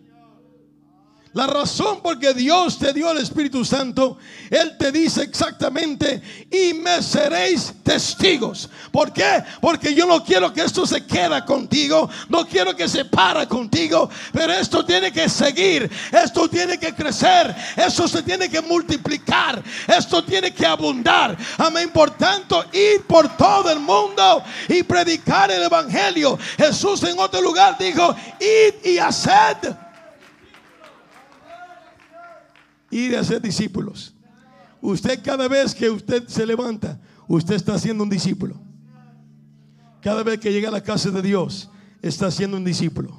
[1.38, 4.18] La razón por que Dios te dio el Espíritu Santo,
[4.50, 6.20] Él te dice exactamente,
[6.50, 8.68] y me seréis testigos.
[8.90, 9.44] ¿Por qué?
[9.60, 14.10] Porque yo no quiero que esto se quede contigo, no quiero que se para contigo,
[14.32, 19.62] pero esto tiene que seguir, esto tiene que crecer, esto se tiene que multiplicar,
[19.96, 21.38] esto tiene que abundar.
[21.56, 21.90] Amén.
[21.90, 26.36] Por tanto, ir por todo el mundo y predicar el Evangelio.
[26.56, 29.87] Jesús en otro lugar dijo, id y haced
[32.90, 34.14] y de hacer discípulos.
[34.80, 38.56] Usted cada vez que usted se levanta, usted está siendo un discípulo.
[40.00, 41.68] Cada vez que llega a la casa de Dios,
[42.00, 43.18] está siendo un discípulo.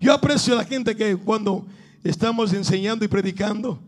[0.00, 1.66] Yo aprecio a la gente que cuando
[2.02, 3.80] estamos enseñando y predicando,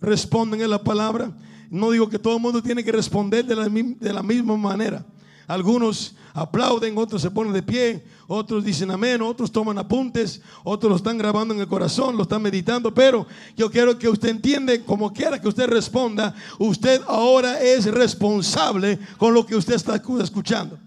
[0.00, 1.32] responden en la palabra.
[1.70, 5.04] No digo que todo el mundo tiene que responder de la misma manera.
[5.46, 10.96] Algunos aplauden, otros se ponen de pie, otros dicen amén, otros toman apuntes, otros lo
[10.96, 13.26] están grabando en el corazón, lo están meditando, pero
[13.56, 19.34] yo quiero que usted entiende, como quiera que usted responda, usted ahora es responsable con
[19.34, 20.78] lo que usted está escuchando.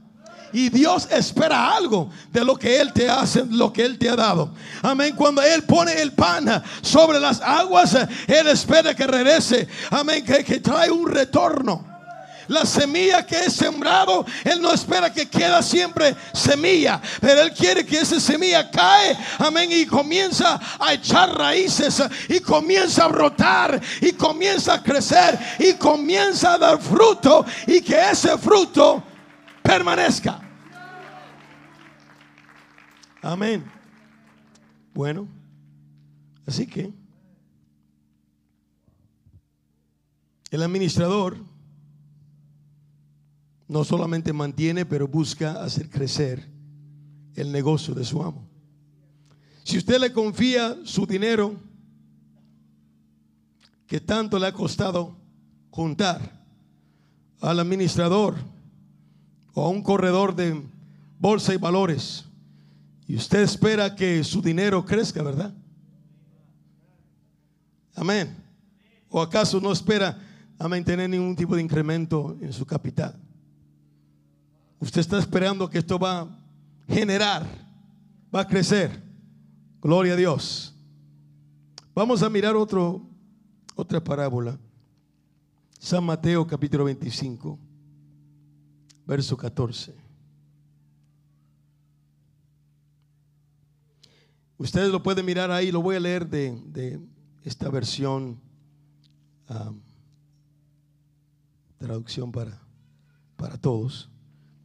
[0.53, 4.15] Y Dios espera algo de lo que Él te hace, lo que Él te ha
[4.15, 4.53] dado.
[4.81, 5.13] Amén.
[5.13, 7.93] Cuando Él pone el pan sobre las aguas,
[8.25, 9.67] Él espera que regrese.
[9.89, 10.23] Amén.
[10.23, 11.94] Que, que trae un retorno
[12.47, 17.85] la semilla que es sembrado, Él no espera que quede siempre semilla, pero Él quiere
[17.85, 24.11] que esa semilla cae, amén, y comienza a echar raíces y comienza a brotar y
[24.13, 29.03] comienza a crecer y comienza a dar fruto y que ese fruto
[29.61, 30.41] permanezca.
[33.21, 33.65] Amén.
[34.93, 35.27] Bueno,
[36.47, 36.93] así que
[40.51, 41.37] el administrador
[43.75, 46.49] no solamente mantiene, pero busca hacer crecer
[47.35, 48.47] el negocio de su amo.
[49.65, 51.57] Si usted le confía su dinero,
[53.85, 55.17] que tanto le ha costado
[55.71, 56.41] juntar
[57.41, 58.35] al administrador
[59.53, 60.63] o a un corredor de
[61.19, 62.23] bolsa y valores,
[63.05, 65.53] y usted espera que su dinero crezca, ¿verdad?
[67.93, 68.41] Amén.
[69.09, 70.17] ¿O acaso no espera
[70.57, 73.24] a mantener ningún tipo de incremento en su capital?
[74.85, 76.39] Usted está esperando que esto va a
[76.87, 77.43] generar,
[78.33, 79.01] va a crecer.
[79.81, 80.75] Gloria a Dios.
[81.95, 83.01] Vamos a mirar otro,
[83.73, 84.59] otra parábola.
[85.79, 87.57] San Mateo capítulo 25,
[89.07, 89.95] verso 14.
[94.59, 97.01] Ustedes lo pueden mirar ahí, lo voy a leer de,
[97.43, 98.39] esta versión,
[99.49, 99.73] ah,
[101.79, 102.61] traducción para,
[103.35, 104.11] para todos.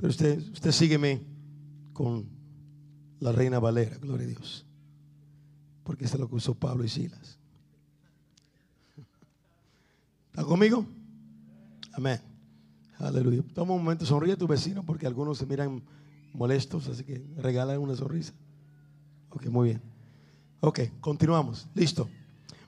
[0.01, 1.21] Pero usted, usted sígueme
[1.93, 2.25] con
[3.21, 4.65] la reina Valera, gloria a Dios.
[5.85, 7.39] Porque es lo que usó Pablo y Silas.
[10.31, 10.87] ¿Está conmigo?
[11.93, 12.19] Amén.
[12.99, 13.43] Aleluya.
[13.53, 15.83] Toma un momento, sonríe a tu vecino porque algunos se miran
[16.33, 18.33] molestos, así que regala una sonrisa.
[19.29, 19.83] Ok, muy bien.
[20.61, 21.67] Ok, continuamos.
[21.75, 22.09] Listo.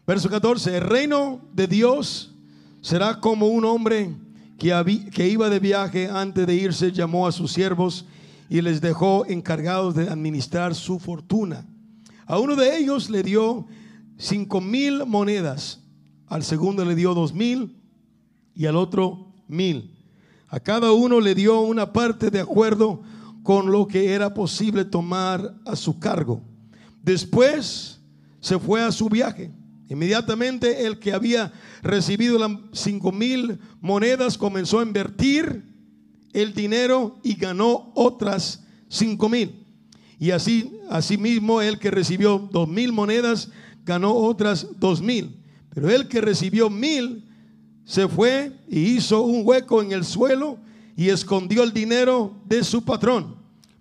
[0.06, 0.76] Verso 14.
[0.76, 2.34] El reino de Dios
[2.82, 4.14] será como un hombre
[4.58, 8.06] que, iba de viaje antes de irse, llamó a sus siervos
[8.48, 11.66] y les dejó encargados de administrar su fortuna.
[12.26, 13.66] A uno de ellos le dio
[14.16, 15.80] cinco mil monedas,
[16.28, 17.76] al segundo le dio dos mil
[18.54, 19.96] y al otro mil.
[20.48, 23.02] A cada uno le dio una parte de acuerdo
[23.42, 26.42] con lo que era posible tomar a su cargo.
[27.02, 28.00] Después
[28.40, 29.50] se fue a su viaje.
[29.92, 31.52] Inmediatamente el que había
[31.83, 35.62] recibido las cinco mil monedas comenzó a invertir
[36.33, 39.66] el dinero y ganó otras cinco mil.
[40.18, 43.50] Y así, asimismo, el que recibió dos mil monedas
[43.85, 45.37] ganó otras dos mil.
[45.74, 47.28] Pero el que recibió mil
[47.85, 50.59] se fue y hizo un hueco en el suelo
[50.96, 53.37] y escondió el dinero de su patrón.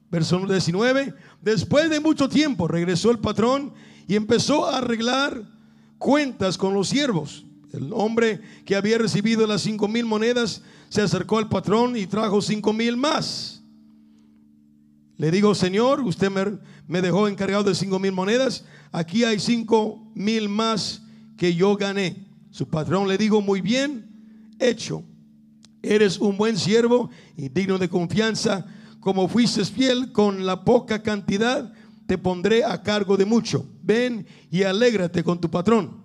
[0.10, 1.13] Verso 19.
[1.41, 3.71] Después de mucho tiempo regresó el patrón
[4.10, 5.61] y empezó a arreglar
[6.01, 7.45] cuentas con los siervos.
[7.71, 12.41] El hombre que había recibido las cinco mil monedas se acercó al patrón y trajo
[12.41, 13.61] cinco mil más.
[15.17, 16.31] Le digo, Señor, usted
[16.87, 18.65] me, dejó encargado de cinco mil monedas.
[18.91, 21.03] Aquí hay cinco mil más
[21.37, 22.25] que yo gané.
[22.49, 24.09] Su patrón le dijo, muy bien
[24.57, 25.03] hecho.
[25.83, 28.65] Eres un buen siervo y digno de confianza.
[28.99, 31.71] Como fuiste fiel con la poca cantidad,
[32.07, 33.67] te pondré a cargo de mucho.
[33.84, 36.04] Ven y alégrate con tu patrón.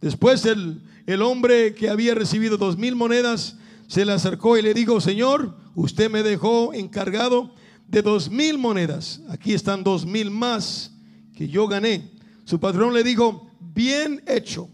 [0.00, 3.56] Después el, el hombre que había recibido dos mil monedas
[3.86, 7.52] se le acercó y le dijo, Señor, usted me dejó encargado
[7.88, 9.20] de dos mil monedas.
[9.28, 10.92] Aquí están dos mil más
[11.34, 12.10] que yo gané.
[12.44, 14.68] Su patrón le dijo, bien hecho.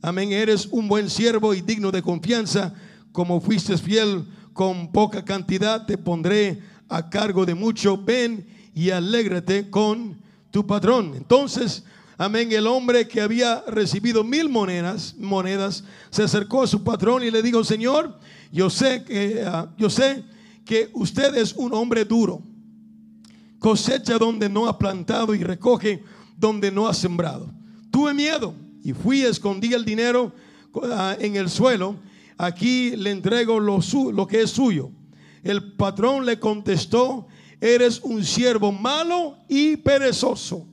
[0.00, 2.74] Amén, eres un buen siervo y digno de confianza.
[3.12, 7.96] Como fuiste fiel con poca cantidad, te pondré a cargo de mucho.
[7.96, 11.14] Ven y alégrate con tu patrón.
[11.16, 11.84] Entonces,
[12.18, 17.30] amén, el hombre que había recibido mil monedas, monedas, se acercó a su patrón y
[17.30, 18.18] le dijo, Señor,
[18.52, 20.24] yo sé que, ah, yo sé
[20.64, 22.42] que usted es un hombre duro.
[23.58, 26.02] Cosecha donde no ha plantado y recoge
[26.36, 27.52] donde no ha sembrado.
[27.90, 30.32] Tuve miedo y fui, escondí el dinero
[30.82, 31.96] ah, en el suelo.
[32.36, 33.80] Aquí le entrego lo,
[34.12, 34.90] lo que es suyo.
[35.42, 37.26] El patrón le contestó,
[37.60, 40.66] eres un siervo malo y perezoso.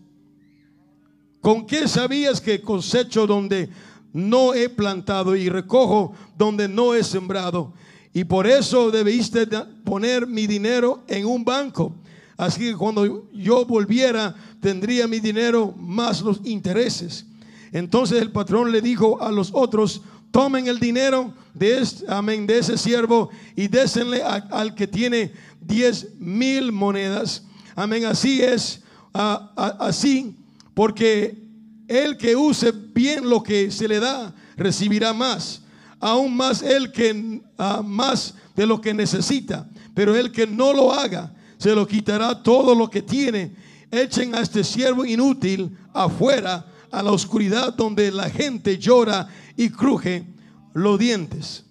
[1.46, 3.70] ¿Con qué sabías que cosecho donde
[4.14, 7.72] no he plantado y recojo donde no he sembrado?
[8.16, 9.46] Y por eso debiste
[9.84, 11.93] poner mi dinero en un banco.
[12.36, 17.28] Así que cuando yo volviera, tendría mi dinero más los intereses.
[17.72, 22.76] Entonces el patrón le dijo a los otros, tomen el dinero de, este, de ese
[22.76, 25.32] siervo y désenle al que tiene
[25.62, 27.43] diez mil monedas.
[27.76, 28.82] Amén, así es,
[29.14, 30.36] así,
[30.76, 31.42] porque
[31.88, 35.64] el que use bien lo que se le da, recibirá más.
[36.00, 37.42] Aún más el que
[37.84, 39.68] más de lo que necesita.
[39.96, 43.56] Pero el que no lo haga, se lo quitará todo lo que tiene.
[43.90, 50.26] Echen a este siervo inútil afuera a la oscuridad donde la gente llora y cruje
[50.74, 51.66] los dientes.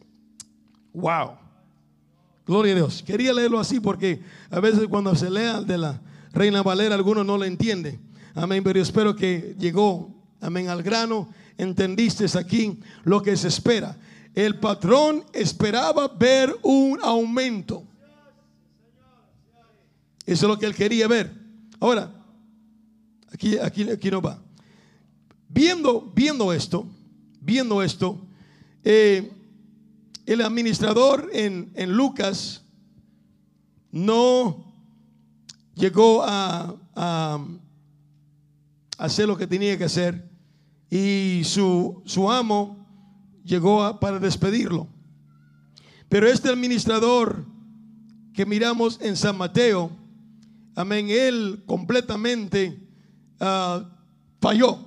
[0.95, 1.33] Wow.
[2.47, 3.03] Gloria a Dios.
[3.03, 6.01] Quería leerlo así porque a veces cuando se lea de la
[6.33, 8.01] Reina Valera algunos no lo entienden.
[8.35, 8.63] Amén.
[8.65, 11.29] Pero espero que llegó, amén, al grano.
[11.57, 13.97] Entendiste aquí lo que se espera.
[14.35, 17.85] El patrón esperaba ver un aumento.
[20.27, 21.33] Eso es lo que él quería ver.
[21.79, 22.11] Ahora,
[23.33, 24.43] aquí, aquí, aquí no va.
[25.49, 26.87] Viendo, viendo esto,
[27.41, 28.27] viendo esto,
[28.83, 29.31] eh,
[30.27, 32.63] el administrador en, en, Lucas
[33.93, 34.65] no
[35.75, 37.45] llegó a, a,
[38.99, 40.31] hacer lo que tenía que hacer
[40.91, 42.87] y su, su amo
[43.45, 44.89] llegó para despedirlo.
[46.09, 47.45] Pero este administrador
[48.33, 49.91] que miramos en San Mateo,
[50.75, 52.79] amén, él completamente
[53.41, 53.89] ah,
[54.41, 54.79] falló.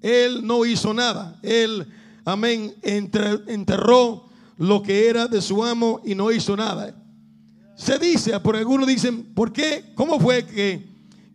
[0.00, 1.38] Él no hizo nada.
[1.42, 1.86] Él,
[2.24, 6.94] amén, enterró lo que era de su amo y no hizo nada.
[7.76, 9.92] Se dice, por algunos dicen, ¿por qué?
[9.94, 10.86] ¿Cómo fue que,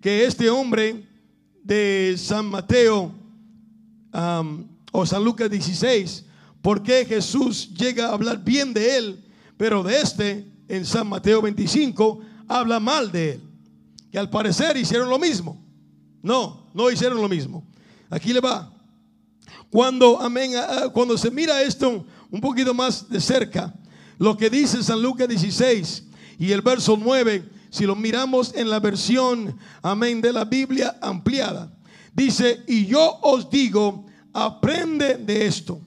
[0.01, 1.08] que este hombre
[1.69, 3.13] de San Mateo
[4.91, 6.25] o San Lucas 16,
[6.63, 9.23] por qué Jesús llega a hablar bien de él,
[9.55, 13.41] pero de este en San Mateo 25 habla mal de él?
[14.11, 15.63] que al parecer hicieron lo mismo.
[16.23, 17.63] No, no hicieron lo mismo.
[18.09, 18.73] Aquí le va.
[19.69, 20.53] Cuando, amén,
[20.91, 23.71] cuando se mira esto un poquito más de cerca,
[24.17, 26.03] lo que dice San Lucas 16
[26.39, 31.71] y el verso 9, si lo miramos en la versión, amén, de la Biblia ampliada,
[32.13, 35.79] dice, y yo os digo, aprende de esto.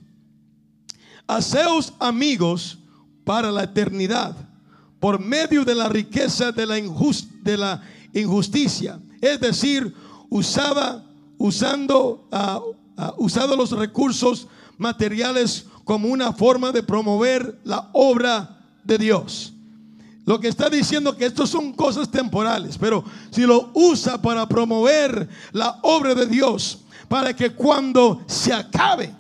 [1.26, 2.78] Haceos amigos
[3.24, 4.36] para la eternidad
[5.00, 9.00] por medio de la riqueza de la, de la injusticia.
[9.20, 9.92] Es decir,
[10.30, 11.04] usaba,
[11.38, 14.46] usando, uh, usado los recursos
[14.78, 19.51] materiales como una forma de promover la obra de Dios.
[20.24, 25.28] Lo que está diciendo que estos son cosas temporales, pero si lo usa para promover
[25.52, 29.12] la obra de Dios, para que cuando se acabe,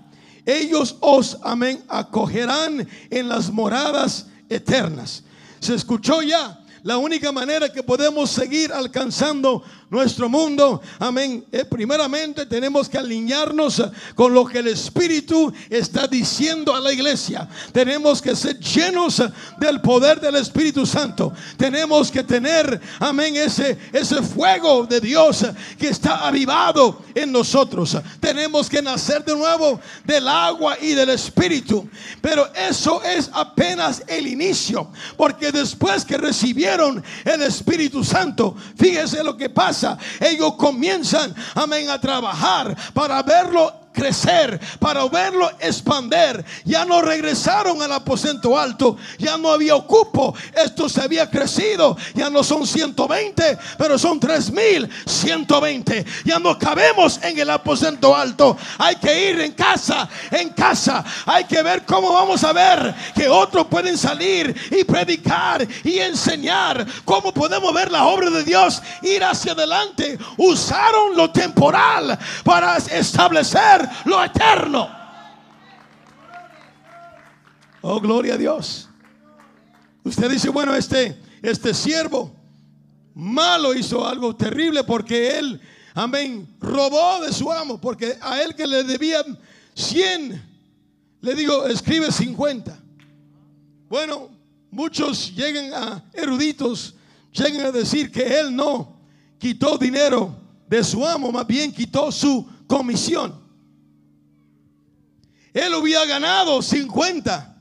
[0.46, 5.24] ellos os, amén, acogerán en las moradas eternas.
[5.58, 9.62] Se escuchó ya la única manera que podemos seguir alcanzando
[9.92, 13.82] nuestro mundo, amén, eh, primeramente tenemos que alinearnos
[14.14, 17.46] con lo que el Espíritu está diciendo a la iglesia.
[17.72, 19.22] Tenemos que ser llenos
[19.58, 21.34] del poder del Espíritu Santo.
[21.58, 25.44] Tenemos que tener, amén, ese, ese fuego de Dios
[25.78, 27.94] que está avivado en nosotros.
[28.18, 31.86] Tenemos que nacer de nuevo del agua y del Espíritu.
[32.22, 39.36] Pero eso es apenas el inicio, porque después que recibieron el Espíritu Santo, fíjese lo
[39.36, 39.81] que pasa
[40.20, 46.44] ellos comienzan, amén, a trabajar para verlo crecer, para verlo expander.
[46.64, 52.30] Ya no regresaron al aposento alto, ya no había ocupo, esto se había crecido, ya
[52.30, 56.04] no son 120, pero son 3120.
[56.24, 61.44] Ya no cabemos en el aposento alto, hay que ir en casa, en casa, hay
[61.44, 67.32] que ver cómo vamos a ver que otros pueden salir y predicar y enseñar, cómo
[67.32, 70.18] podemos ver la obra de Dios ir hacia adelante.
[70.36, 74.88] Usaron lo temporal para establecer lo eterno.
[77.82, 78.88] Oh, gloria a Dios.
[80.04, 82.32] Usted dice, bueno, este, este siervo
[83.14, 85.60] malo hizo algo terrible porque él,
[85.94, 89.38] amén, robó de su amo, porque a él que le debían
[89.74, 90.42] 100,
[91.20, 92.78] le digo, escribe 50.
[93.88, 94.30] Bueno,
[94.70, 96.94] muchos llegan a eruditos,
[97.32, 98.96] llegan a decir que él no
[99.38, 100.36] quitó dinero
[100.68, 103.41] de su amo, más bien quitó su comisión.
[105.52, 107.56] Él hubiera ganado 50,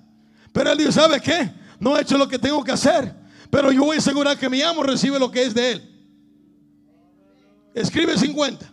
[0.54, 1.52] pero él dijo, ¿sabe qué?
[1.80, 3.14] No he hecho lo que tengo que hacer,
[3.50, 5.92] pero yo voy a asegurar que mi amo recibe lo que es de él.
[7.74, 8.71] Escribe 50.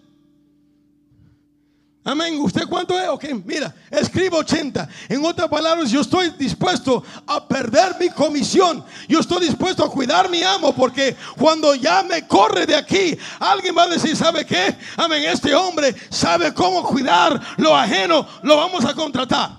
[2.09, 2.41] Amén.
[2.41, 3.07] ¿Usted cuánto es?
[3.07, 4.89] Ok, mira, escribo 80.
[5.11, 8.83] En otras palabras, yo estoy dispuesto a perder mi comisión.
[9.07, 13.77] Yo estoy dispuesto a cuidar mi amo porque cuando ya me corre de aquí, alguien
[13.77, 14.75] va a decir, ¿sabe qué?
[14.97, 19.58] Amén, este hombre sabe cómo cuidar lo ajeno, lo vamos a contratar.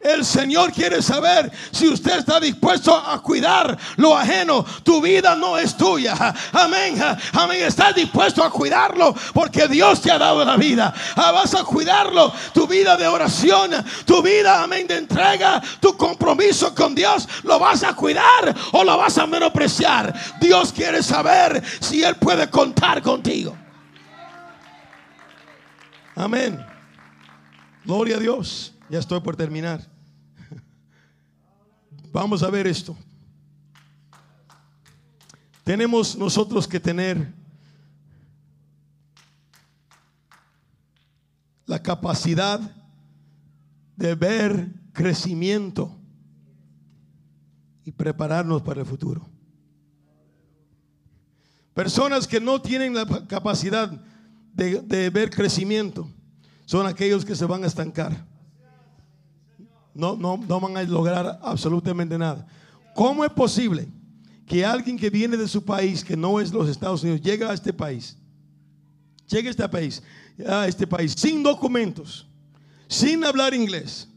[0.00, 4.64] El Señor quiere saber si usted está dispuesto a cuidar lo ajeno.
[4.84, 6.14] Tu vida no es tuya.
[6.52, 7.02] Amén.
[7.32, 7.62] Amén.
[7.64, 10.94] Estás dispuesto a cuidarlo porque Dios te ha dado la vida.
[11.16, 12.32] Ah, vas a cuidarlo.
[12.54, 13.72] Tu vida de oración,
[14.04, 18.96] tu vida, amén, de entrega, tu compromiso con Dios, lo vas a cuidar o lo
[18.96, 20.14] vas a menospreciar.
[20.40, 23.56] Dios quiere saber si Él puede contar contigo.
[26.14, 26.64] Amén.
[27.84, 28.74] Gloria a Dios.
[28.88, 29.87] Ya estoy por terminar.
[32.18, 32.96] Vamos a ver esto.
[35.62, 37.32] Tenemos nosotros que tener
[41.64, 42.60] la capacidad
[43.94, 45.96] de ver crecimiento
[47.84, 49.24] y prepararnos para el futuro.
[51.72, 53.92] Personas que no tienen la capacidad
[54.54, 56.10] de, de ver crecimiento
[56.66, 58.26] son aquellos que se van a estancar
[59.98, 62.46] no, no, no van a lograr absolutamente nada.
[62.94, 63.88] ¿Cómo es posible
[64.46, 67.52] que alguien que viene de su país, que no es los Estados Unidos, llegue a
[67.52, 68.16] este país,
[69.28, 70.00] llegue a este país,
[70.46, 72.28] a este país sin documentos,
[72.86, 74.08] sin hablar inglés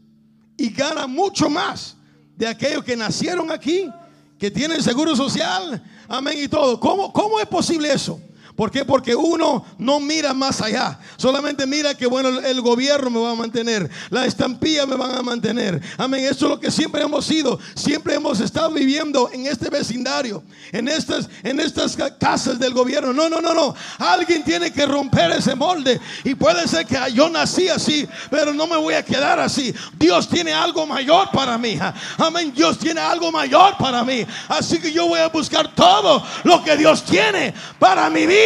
[0.56, 1.96] y gana mucho más
[2.36, 3.90] de aquellos que nacieron aquí,
[4.38, 6.78] que tienen seguro social, amén y todo?
[6.78, 8.20] ¿Cómo, cómo es posible eso?
[8.56, 8.84] ¿Por qué?
[8.84, 10.98] Porque uno no mira más allá.
[11.16, 13.88] Solamente mira que bueno, el gobierno me va a mantener.
[14.10, 15.80] La estampilla me van a mantener.
[15.96, 16.24] Amén.
[16.24, 17.58] Eso es lo que siempre hemos sido.
[17.74, 20.42] Siempre hemos estado viviendo en este vecindario.
[20.70, 23.14] En estas, en estas casas del gobierno.
[23.14, 23.74] No, no, no, no.
[23.98, 25.98] Alguien tiene que romper ese molde.
[26.24, 28.06] Y puede ser que yo nací así.
[28.30, 29.74] Pero no me voy a quedar así.
[29.94, 31.78] Dios tiene algo mayor para mí.
[32.18, 32.52] Amén.
[32.54, 34.26] Dios tiene algo mayor para mí.
[34.48, 38.42] Así que yo voy a buscar todo lo que Dios tiene para mi vida.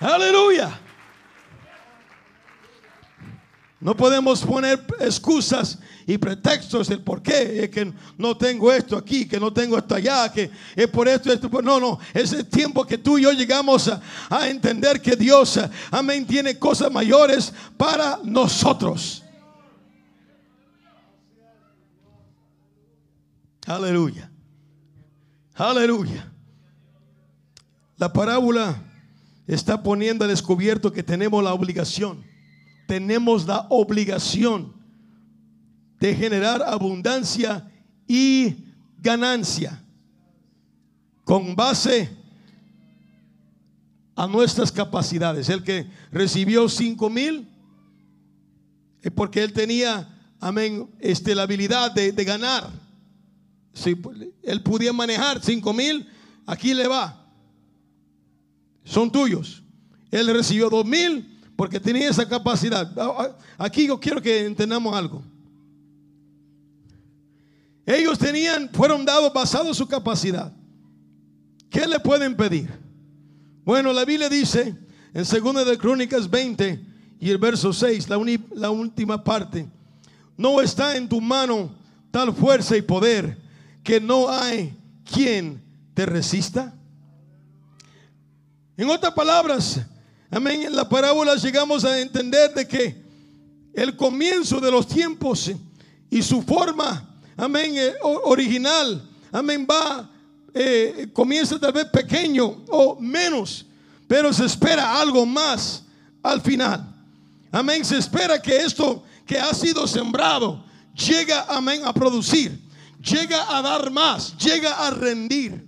[0.00, 0.80] Aleluya.
[3.78, 9.28] No podemos poner excusas y pretextos el por qué es que no tengo esto aquí,
[9.28, 11.48] que no tengo esto allá, que es por esto, esto.
[11.62, 14.00] No, no, es el tiempo que tú y yo llegamos a,
[14.30, 15.60] a entender que Dios,
[15.90, 19.22] amén, tiene cosas mayores para nosotros.
[23.66, 24.30] Aleluya.
[25.54, 26.32] Aleluya.
[27.96, 28.82] La parábola
[29.46, 32.22] está poniendo al descubierto que tenemos la obligación,
[32.86, 34.74] tenemos la obligación
[35.98, 37.70] de generar abundancia
[38.06, 38.54] y
[38.98, 39.82] ganancia
[41.24, 42.10] con base
[44.14, 45.48] a nuestras capacidades.
[45.48, 47.48] El que recibió cinco mil
[49.00, 50.06] es porque él tenía,
[50.38, 52.68] amén, este, la habilidad de, ganar.
[53.72, 53.96] Si
[54.42, 56.06] él podía manejar cinco mil,
[56.46, 57.25] aquí le va
[58.86, 59.62] son tuyos.
[60.10, 62.90] Él recibió dos mil porque tenía esa capacidad.
[62.96, 65.22] Ah, ah, aquí yo quiero que entendamos algo.
[67.84, 70.52] Ellos tenían, fueron dados basado en su capacidad.
[71.68, 72.70] ¿Qué le pueden pedir?
[73.64, 74.74] Bueno, la Biblia dice
[75.12, 76.84] en 2 de Crónicas 20
[77.18, 78.18] y el verso 6, la,
[78.54, 79.68] la última parte,
[80.36, 81.74] no está en tu mano
[82.10, 83.38] tal fuerza y poder
[83.82, 85.62] que no hay quien
[85.94, 86.75] te resista.
[88.78, 89.80] En otras palabras,
[90.30, 93.02] amén, en la parábola llegamos a entender de que
[93.72, 95.50] el comienzo de los tiempos
[96.10, 99.02] y su forma, amén, eh, original,
[99.32, 100.10] amén, va,
[100.52, 103.64] eh, comienza tal vez pequeño o menos,
[104.06, 105.82] pero se espera algo más
[106.22, 106.86] al final.
[107.50, 110.62] Amén, se espera que esto que ha sido sembrado
[110.94, 112.60] llega, amén, a producir,
[113.00, 115.66] llega a dar más, llega a rendir.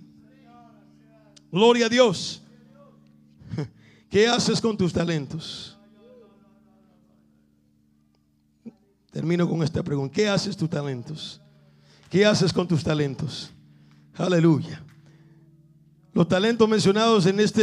[1.51, 2.38] Gloria a Dios.
[4.09, 5.77] ¿Qué haces con tus talentos?
[9.11, 10.13] Termino con esta pregunta.
[10.13, 11.39] ¿Qué haces tus talentos?
[12.09, 13.51] ¿Qué haces con tus talentos?
[14.15, 14.83] Aleluya.
[16.13, 17.61] Los talentos mencionados en esta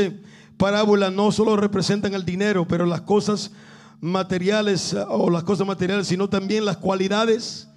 [0.56, 3.50] parábola no solo representan el dinero, pero las cosas
[4.00, 7.68] materiales o las cosas materiales, sino también las cualidades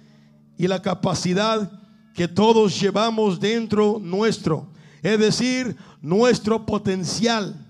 [0.56, 1.70] y la capacidad
[2.14, 4.68] que todos llevamos dentro nuestro,
[5.02, 7.66] es decir, nuestro potencial.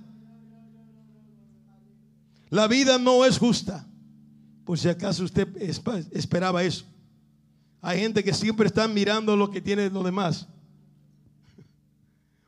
[2.51, 3.87] La vida no es justa,
[4.65, 5.49] por si acaso usted
[6.13, 6.85] esperaba eso.
[7.81, 10.47] Hay gente que siempre está mirando lo que tiene los demás.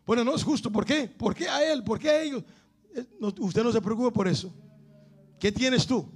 [0.05, 0.71] Bueno, no es justo.
[0.71, 1.07] ¿Por qué?
[1.07, 1.85] ¿Por qué a él?
[1.85, 2.43] ¿Por qué a ellos?
[2.93, 3.07] Eh,
[3.39, 4.53] usted no se preocupe por eso.
[5.39, 6.09] ¿Qué tienes tú?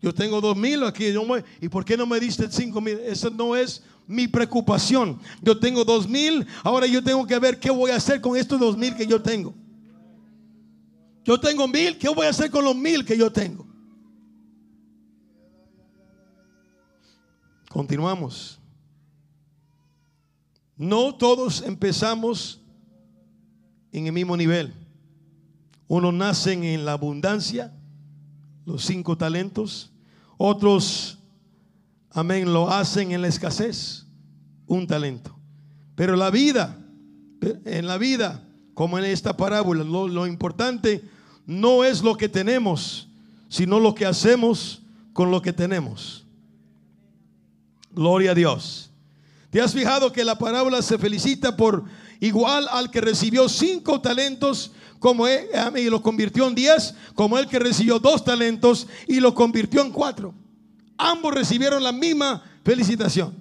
[0.00, 1.12] Yo tengo dos mil aquí.
[1.60, 2.98] ¿Y por qué no me diste cinco mil?
[3.00, 5.20] Esa no es mi preocupación.
[5.42, 6.46] Yo tengo dos mil.
[6.64, 9.20] Ahora yo tengo que ver qué voy a hacer con estos dos mil que yo
[9.20, 9.54] tengo.
[11.30, 11.96] Yo tengo mil.
[11.96, 13.64] ¿Qué voy a hacer con los mil que yo tengo?
[17.68, 18.58] Continuamos.
[20.76, 22.60] No todos empezamos
[23.92, 24.74] en el mismo nivel.
[25.86, 27.72] Unos nacen en la abundancia,
[28.66, 29.92] los cinco talentos.
[30.36, 31.16] Otros,
[32.10, 34.04] amén, lo hacen en la escasez,
[34.66, 35.38] un talento.
[35.94, 36.76] Pero la vida,
[37.64, 41.19] en la vida, como en esta parábola, lo, lo importante
[41.50, 43.08] no es lo que tenemos,
[43.48, 44.82] sino lo que hacemos
[45.12, 46.24] con lo que tenemos.
[47.90, 48.92] Gloria a Dios.
[49.50, 51.84] ¿Te has fijado que la parábola se felicita por
[52.20, 54.70] igual al que recibió cinco talentos
[55.00, 59.34] como él, y lo convirtió en diez, como el que recibió dos talentos y lo
[59.34, 60.32] convirtió en cuatro?
[60.96, 63.34] Ambos recibieron la misma felicitación.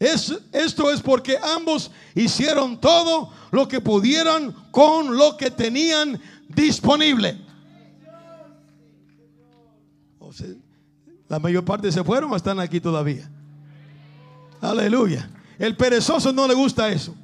[0.00, 7.38] Esto es porque ambos hicieron todo lo que pudieran con lo que tenían disponible.
[11.28, 13.28] la mayor parte se fueron o están aquí todavía.
[14.62, 15.28] Aleluya.
[15.58, 17.14] El perezoso no le gusta eso.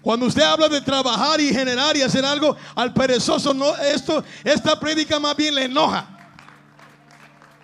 [0.00, 4.78] Cuando usted habla de trabajar y generar y hacer algo, al perezoso no, esto, esta
[4.78, 6.06] prédica más bien le enoja.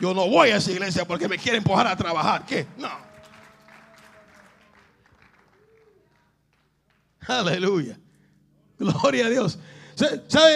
[0.00, 2.44] Yo no voy a esa iglesia porque me quiere empujar a trabajar.
[2.44, 2.66] ¿Qué?
[2.76, 3.11] No.
[7.26, 7.98] Aleluya.
[8.78, 9.58] Gloria a Dios.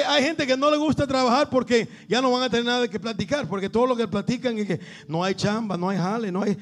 [0.08, 2.88] Hay gente que no le gusta trabajar porque ya no van a tener nada de
[2.88, 6.32] que platicar, porque todo lo que platican es que no hay chamba, no hay jale,
[6.32, 6.56] no hay...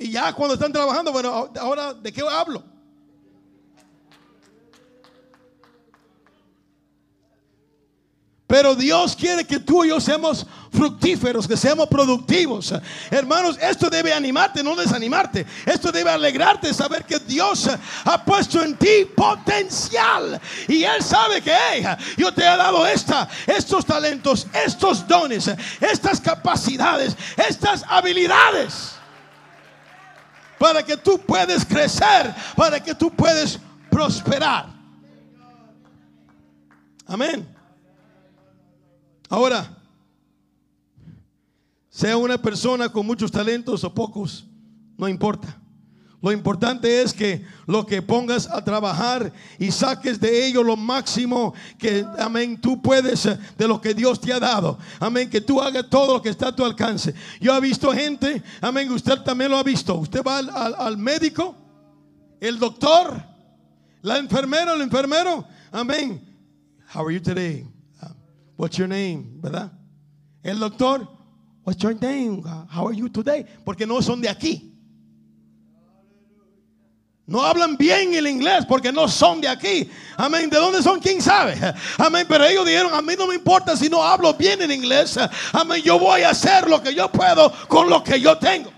[0.00, 2.64] Y ya cuando están trabajando, bueno, ahora ¿de qué hablo?
[8.54, 12.72] Pero Dios quiere que tú y yo seamos fructíferos, que seamos productivos.
[13.10, 15.44] Hermanos, esto debe animarte, no desanimarte.
[15.66, 17.68] Esto debe alegrarte, saber que Dios
[18.04, 20.40] ha puesto en ti potencial.
[20.68, 21.52] Y Él sabe que
[22.16, 25.50] yo te he dado esta, estos talentos, estos dones,
[25.80, 28.92] estas capacidades, estas habilidades.
[30.60, 33.58] Para que tú puedas crecer, para que tú puedas
[33.90, 34.66] prosperar.
[37.08, 37.53] Amén.
[39.28, 39.76] Ahora,
[41.88, 44.46] sea una persona con muchos talentos o pocos,
[44.98, 45.60] no importa.
[46.24, 51.52] Lo importante es que lo que pongas a trabajar y saques de ello lo máximo
[51.78, 54.78] que, amén, tú puedes eh, de lo que Dios te ha dado.
[54.98, 57.14] Amén, que tú hagas todo lo que está a tu alcance.
[57.42, 59.96] Yo he visto gente, amén, usted también lo ha visto.
[59.96, 61.54] Usted va al, al médico,
[62.40, 63.22] el doctor,
[64.00, 66.22] la enfermera, el enfermero, amén.
[66.94, 67.73] How are you today?
[68.56, 69.40] What's your name?
[69.40, 69.72] ¿Verdad?
[70.42, 71.08] El doctor,
[71.64, 72.42] What's your name?
[72.68, 73.46] How are you today?
[73.64, 74.70] Porque no son de aquí.
[77.26, 79.90] No hablan bien el inglés porque no son de aquí.
[80.18, 80.50] Amén.
[80.50, 81.00] ¿De dónde son?
[81.00, 81.56] ¿Quién sabe?
[81.96, 82.26] Amén.
[82.28, 85.18] Pero ellos dijeron, a mí no me importa si no hablo bien en inglés.
[85.54, 85.80] Amén.
[85.82, 88.73] Yo voy a hacer lo que yo puedo con lo que yo tengo.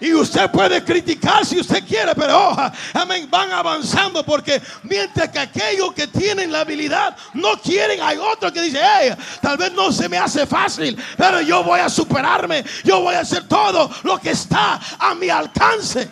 [0.00, 5.40] Y usted puede criticar si usted quiere, pero oja, amén, van avanzando porque mientras que
[5.40, 9.10] aquellos que tienen la habilidad no quieren, hay otros que dicen, hey,
[9.42, 13.20] tal vez no se me hace fácil, pero yo voy a superarme, yo voy a
[13.20, 16.08] hacer todo lo que está a mi alcance.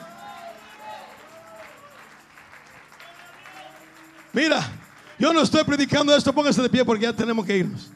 [4.33, 4.69] Mira,
[5.17, 7.96] yo no estoy predicando esto, póngase de pie porque ya tenemos que irnos.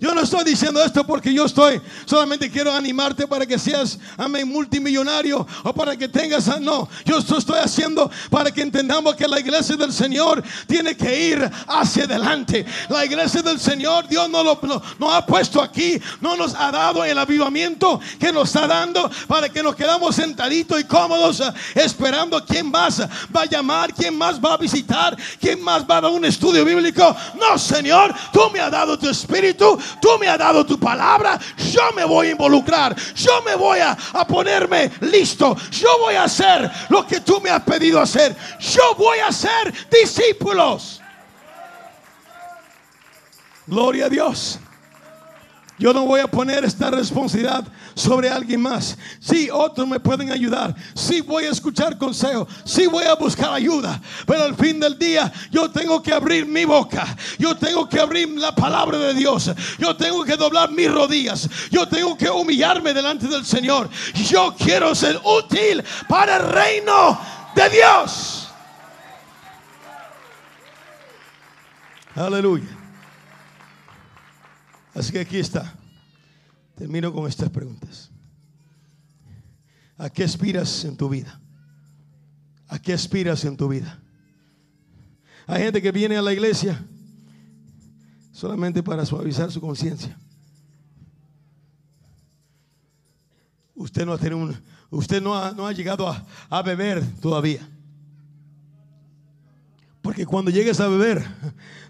[0.00, 4.48] Yo no estoy diciendo esto porque yo estoy, solamente quiero animarte para que seas, amén,
[4.48, 9.28] multimillonario o para que tengas, ah, no, yo esto estoy haciendo para que entendamos que
[9.28, 12.64] la iglesia del Señor tiene que ir hacia adelante.
[12.88, 14.58] La iglesia del Señor, Dios no lo,
[14.98, 19.50] no, ha puesto aquí, no nos ha dado el avivamiento que nos está dando para
[19.50, 23.00] que nos quedamos sentaditos y cómodos ah, esperando quién más
[23.36, 26.64] va a llamar, quién más va a visitar, quién más va a dar un estudio
[26.64, 27.14] bíblico.
[27.38, 31.38] No, Señor, tú me has dado tu espíritu tú me has dado tu palabra,
[31.72, 36.70] yo me voy a involucrar, yo me voy a, ponerme listo, yo voy a hacer
[36.88, 41.00] lo que tú me has pedido hacer, yo voy a ser discípulos.
[43.66, 44.58] Gloria a Dios.
[45.80, 47.64] Yo no voy a poner esta responsabilidad
[47.94, 48.98] sobre alguien más.
[49.18, 50.76] Sí, otros me pueden ayudar.
[50.94, 52.46] Sí, voy a escuchar consejo.
[52.64, 53.98] Sí, voy a buscar ayuda.
[54.26, 57.16] Pero al fin del día, yo tengo que abrir mi boca.
[57.38, 59.50] Yo tengo que abrir la palabra de Dios.
[59.78, 61.48] Yo tengo que doblar mis rodillas.
[61.70, 63.88] Yo tengo que humillarme delante del Señor.
[64.28, 67.18] Yo quiero ser útil para el reino
[67.54, 68.50] de Dios.
[72.14, 72.79] Aleluya.
[75.00, 75.74] Así que aquí está.
[76.74, 78.10] Termino con estas preguntas.
[79.96, 81.40] ¿A qué aspiras en tu vida?
[82.68, 83.98] ¿A qué aspiras en tu vida?
[85.46, 86.84] Hay gente que viene a la iglesia
[88.30, 90.18] solamente para suavizar su conciencia.
[93.74, 94.54] Usted no ha tenido un,
[94.90, 97.66] usted no ha, no ha llegado a, a beber todavía.
[100.02, 101.24] Porque cuando llegues a beber,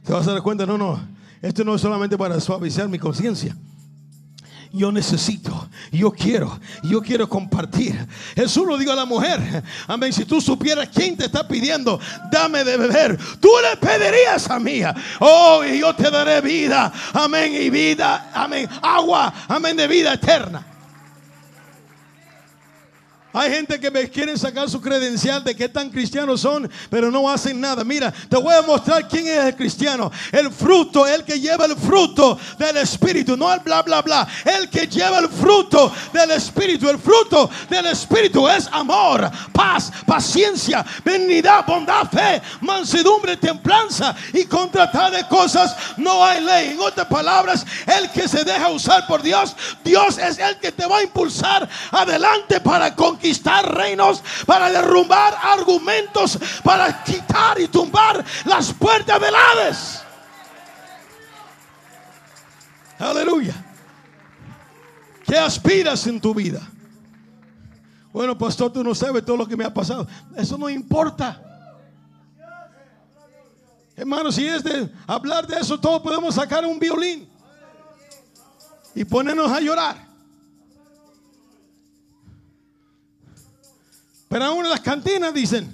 [0.05, 3.57] te vas a dar cuenta, no, no, esto no es solamente para suavizar mi conciencia.
[4.73, 8.07] Yo necesito, yo quiero, yo quiero compartir.
[8.37, 9.65] Jesús lo dijo a la mujer.
[9.89, 10.13] Amén.
[10.13, 11.99] Si tú supieras quién te está pidiendo,
[12.31, 13.19] dame de beber.
[13.41, 14.81] Tú le pedirías a mí.
[15.19, 16.93] Oh, y yo te daré vida.
[17.13, 17.53] Amén.
[17.53, 18.31] Y vida.
[18.33, 18.69] Amén.
[18.81, 19.35] Agua.
[19.49, 19.77] Amén.
[19.77, 20.70] De vida eterna.
[23.33, 27.31] Hay gente que me quieren sacar su credencial de que tan cristianos son, pero no
[27.31, 27.85] hacen nada.
[27.85, 30.11] Mira, te voy a mostrar quién es el cristiano.
[30.33, 34.27] El fruto, el que lleva el fruto del Espíritu, no el bla, bla, bla.
[34.45, 36.89] El que lleva el fruto del Espíritu.
[36.89, 44.13] El fruto del Espíritu es amor, paz, paciencia, benignidad, bondad, fe, mansedumbre, templanza.
[44.33, 46.71] Y contra tales cosas no hay ley.
[46.71, 49.55] En otras palabras, el que se deja usar por Dios,
[49.85, 55.37] Dios es el que te va a impulsar adelante para conquistar conquistar reinos, para derrumbar
[55.43, 60.03] argumentos, para quitar y tumbar las puertas del Hades.
[62.99, 63.55] Aleluya.
[65.27, 66.61] ¿Qué aspiras en tu vida?
[68.13, 70.07] Bueno, pastor, tú no sabes todo lo que me ha pasado.
[70.35, 71.43] Eso no importa.
[73.95, 77.29] Hermano, si es de hablar de eso, todos podemos sacar un violín
[78.95, 80.10] y ponernos a llorar.
[84.31, 85.69] Pero aún en las cantinas dicen,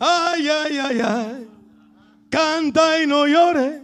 [0.00, 1.48] ay, ay, ay, ay,
[2.28, 3.80] canta y no llore.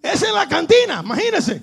[0.00, 1.60] Es en la cantina, imagínense.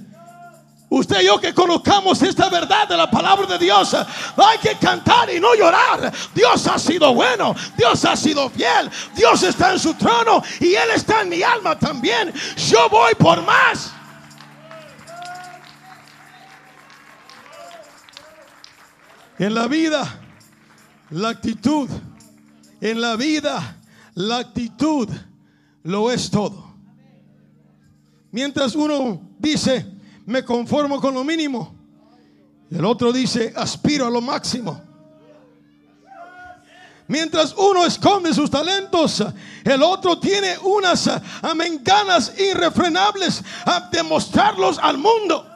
[0.88, 5.34] Usted y yo que conozcamos esta verdad de la palabra de Dios, hay que cantar
[5.34, 6.14] y no llorar.
[6.36, 10.92] Dios ha sido bueno, Dios ha sido fiel, Dios está en su trono y Él
[10.94, 12.32] está en mi alma también.
[12.70, 13.94] Yo voy por más.
[19.42, 20.08] En la vida,
[21.10, 21.89] la actitud.
[22.80, 23.76] En la vida,
[24.14, 25.10] la actitud
[25.82, 26.76] lo es todo.
[28.30, 29.84] Mientras uno dice,
[30.28, 31.76] me conformo con lo mínimo,
[32.70, 34.80] el otro dice, aspiro a lo máximo.
[37.08, 39.24] Mientras uno esconde sus talentos,
[39.64, 41.10] el otro tiene unas
[41.42, 45.51] amén, ganas irrefrenables a demostrarlos al mundo.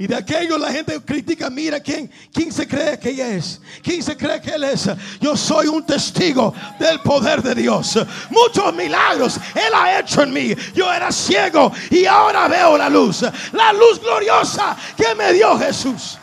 [0.00, 4.02] Y de aquello la gente critica, mira quién, quién se cree que ella es, quién
[4.02, 4.88] se cree que él es.
[5.20, 7.98] Yo soy un testigo del poder de Dios.
[8.30, 10.54] Muchos milagros él ha hecho en mí.
[10.74, 16.16] Yo era ciego y ahora veo la luz, la luz gloriosa que me dio Jesús.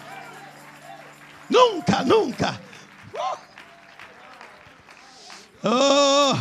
[1.48, 2.60] Nunca, nunca.
[5.62, 6.36] Oh,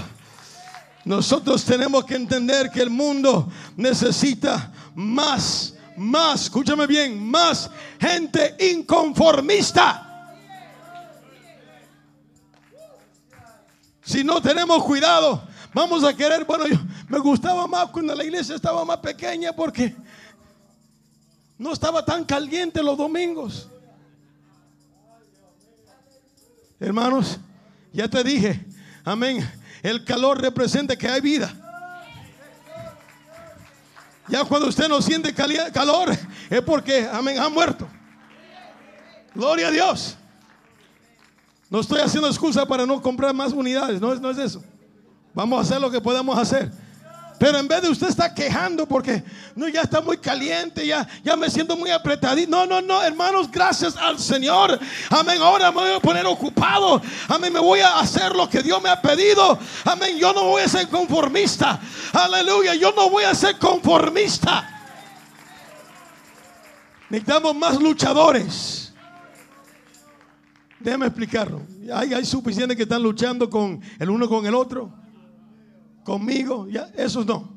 [1.04, 10.02] nosotros tenemos que entender que el mundo necesita más más, escúchame bien, más gente inconformista.
[14.02, 15.42] Si no tenemos cuidado,
[15.74, 16.76] vamos a querer, bueno, yo,
[17.08, 19.94] me gustaba más cuando la iglesia estaba más pequeña porque
[21.58, 23.68] no estaba tan caliente los domingos.
[26.78, 27.38] Hermanos,
[27.92, 28.64] ya te dije,
[29.04, 29.48] amén,
[29.82, 31.65] el calor representa que hay vida.
[34.28, 36.10] Ya cuando usted no siente calor
[36.50, 37.88] es porque, amén, ha muerto.
[39.34, 40.16] Gloria a Dios.
[41.68, 44.62] No estoy haciendo excusa para no comprar más unidades, no es, no es eso.
[45.34, 46.70] Vamos a hacer lo que podemos hacer.
[47.38, 49.22] Pero en vez de usted estar quejando porque
[49.54, 52.50] no, ya está muy caliente, ya, ya me siento muy apretadito.
[52.50, 54.78] No, no, no, hermanos, gracias al Señor.
[55.10, 55.40] Amén.
[55.42, 57.00] Ahora me voy a poner ocupado.
[57.28, 57.52] Amén.
[57.52, 59.58] Me voy a hacer lo que Dios me ha pedido.
[59.84, 60.16] Amén.
[60.18, 61.78] Yo no voy a ser conformista.
[62.12, 62.74] Aleluya.
[62.74, 64.72] Yo no voy a ser conformista.
[67.10, 68.94] Necesitamos más luchadores.
[70.80, 71.62] Déjame explicarlo.
[71.92, 75.05] Hay, hay suficientes que están luchando con el uno con el otro
[76.06, 77.48] conmigo, ya, esos no.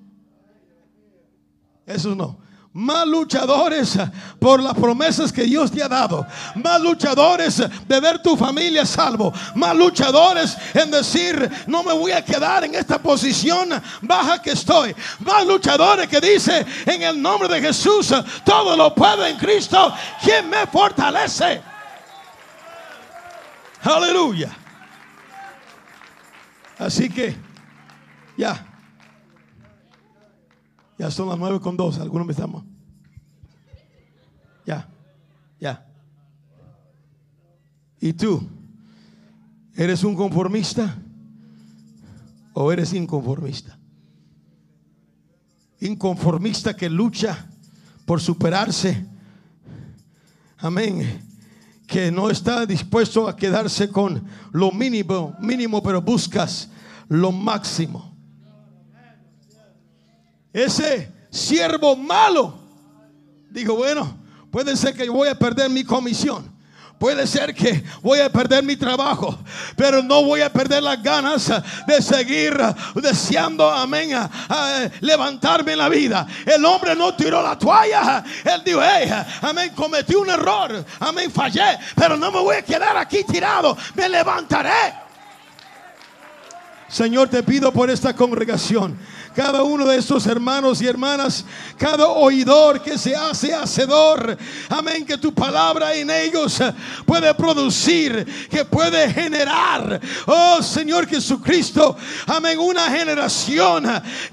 [1.86, 2.40] Esos no.
[2.72, 3.98] Más luchadores
[4.40, 6.26] por las promesas que Dios te ha dado.
[6.56, 9.34] Más luchadores de ver tu familia salvo.
[9.56, 13.70] Más luchadores en decir, no me voy a quedar en esta posición
[14.02, 14.96] baja que estoy.
[15.20, 18.14] Más luchadores que dice, en el nombre de Jesús,
[18.46, 19.94] todo lo puedo en Cristo,
[20.24, 21.62] quien me fortalece.
[23.82, 24.56] Aleluya.
[26.78, 27.49] Así que
[28.40, 28.66] ya.
[30.98, 32.00] Ya son las nueve con dos.
[32.00, 32.64] Algunos me estamos.
[34.66, 34.88] Ya.
[35.60, 35.86] Ya.
[38.00, 38.42] ¿Y tú?
[39.76, 40.98] ¿Eres un conformista?
[42.54, 43.78] ¿O eres inconformista?
[45.82, 47.46] Inconformista que lucha
[48.06, 49.06] por superarse.
[50.58, 51.22] Amén.
[51.86, 56.70] Que no está dispuesto a quedarse con lo mínimo, mínimo, pero buscas
[57.10, 58.09] lo máximo
[60.54, 62.60] ese siervo malo
[63.50, 64.18] dijo, bueno,
[64.52, 66.60] puede ser que voy a perder mi comisión.
[67.00, 69.40] Puede ser que voy a perder mi trabajo,
[69.78, 71.50] pero no voy a perder las ganas
[71.88, 72.60] de seguir
[72.96, 74.10] deseando, amén,
[75.00, 76.28] levantarme en la vida.
[76.46, 78.22] El hombre no tiró la toalla.
[78.44, 79.10] Él dijo, hey,
[79.42, 84.10] amén, cometí un error, amén, fallé, pero no me voy a quedar aquí tirado, me
[84.10, 84.94] levantaré.
[86.90, 89.00] Señor, te pido por esta congregación
[89.40, 91.46] cada uno de estos hermanos y hermanas,
[91.78, 94.38] cada oidor que se hace hacedor.
[94.68, 96.62] Amén, que tu palabra en ellos
[97.06, 100.02] puede producir, que puede generar.
[100.26, 101.96] Oh Señor Jesucristo,
[102.28, 103.86] amén, una generación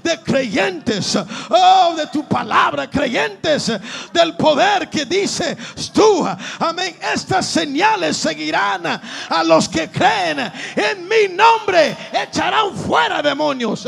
[0.03, 1.17] de creyentes.
[1.51, 3.71] Oh, de tu palabra, creyentes
[4.11, 5.55] del poder que dice
[5.93, 6.27] tú.
[6.59, 11.95] Amén, estas señales seguirán a los que creen en mi nombre.
[12.11, 13.87] Echarán fuera demonios.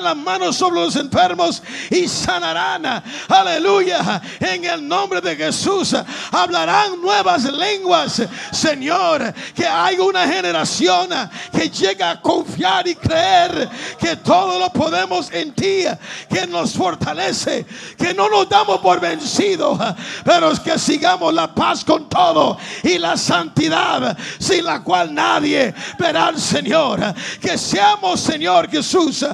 [0.00, 3.02] Las manos sobre los enfermos y sanarán.
[3.28, 4.20] Aleluya.
[4.40, 5.94] En el nombre de Jesús
[6.32, 8.22] hablarán nuevas lenguas.
[8.50, 11.08] Señor, que hay una generación
[11.52, 15.84] que llega a confiar y creer que todo lo podemos en ti,
[16.28, 19.78] que nos fortalece, que no nos damos por vencidos,
[20.24, 26.26] pero que sigamos la paz con todo y la santidad sin la cual nadie verá
[26.28, 27.00] al Señor.
[27.40, 29.24] Que seamos, Señor Jesús,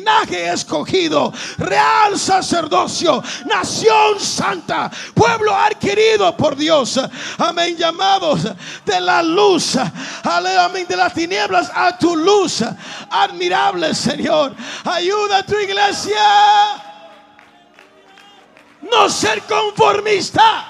[0.00, 6.98] linaje escogido, real sacerdocio, nación santa, pueblo adquirido por Dios.
[7.38, 8.42] Amén, llamados
[8.84, 9.76] de la luz,
[10.24, 12.62] amén, de las tinieblas a tu luz.
[13.10, 16.20] Admirable Señor, ayuda a tu iglesia.
[18.90, 20.66] No ser conformista.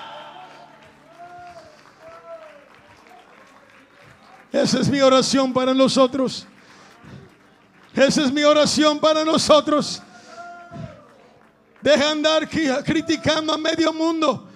[4.53, 6.45] Esa es mi oración para nosotros.
[7.95, 10.01] Esa es mi oración para nosotros.
[11.83, 14.49] Deja andar criticando a medio mundo.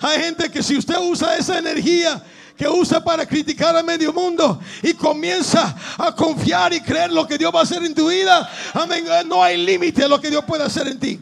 [0.00, 2.22] Hay gente que si usted usa esa energía
[2.56, 7.38] que usa para criticar a medio mundo y comienza a confiar y creer lo que
[7.38, 10.44] Dios va a hacer en tu vida, amén, no hay límite a lo que Dios
[10.44, 11.20] puede hacer en ti.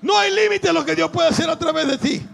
[0.00, 2.26] No hay límite a lo que Dios puede hacer a través de ti.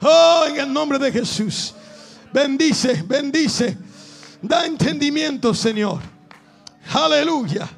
[0.00, 1.74] Oh, en el nombre de Jesús.
[2.32, 3.76] Bendice, bendice
[4.42, 6.00] Da entendimiento, Señor.
[6.94, 7.68] Aleluya.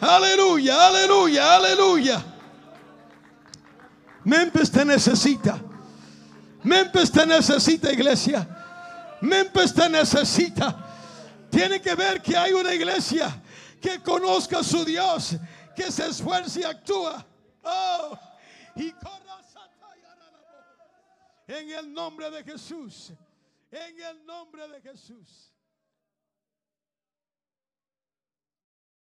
[0.00, 2.24] Aleluya, aleluya, aleluya.
[4.24, 5.58] Memphis te necesita.
[6.62, 8.46] Memphis te necesita, iglesia.
[9.20, 10.76] Memphis te necesita.
[11.50, 13.42] Tiene que ver que hay una iglesia
[13.80, 15.36] que conozca a su Dios,
[15.74, 17.24] que se esfuerce y actúa.
[17.64, 18.18] Oh,
[18.76, 18.94] y
[21.48, 23.12] en el nombre de Jesús.
[23.70, 25.47] En el nombre de Jesús.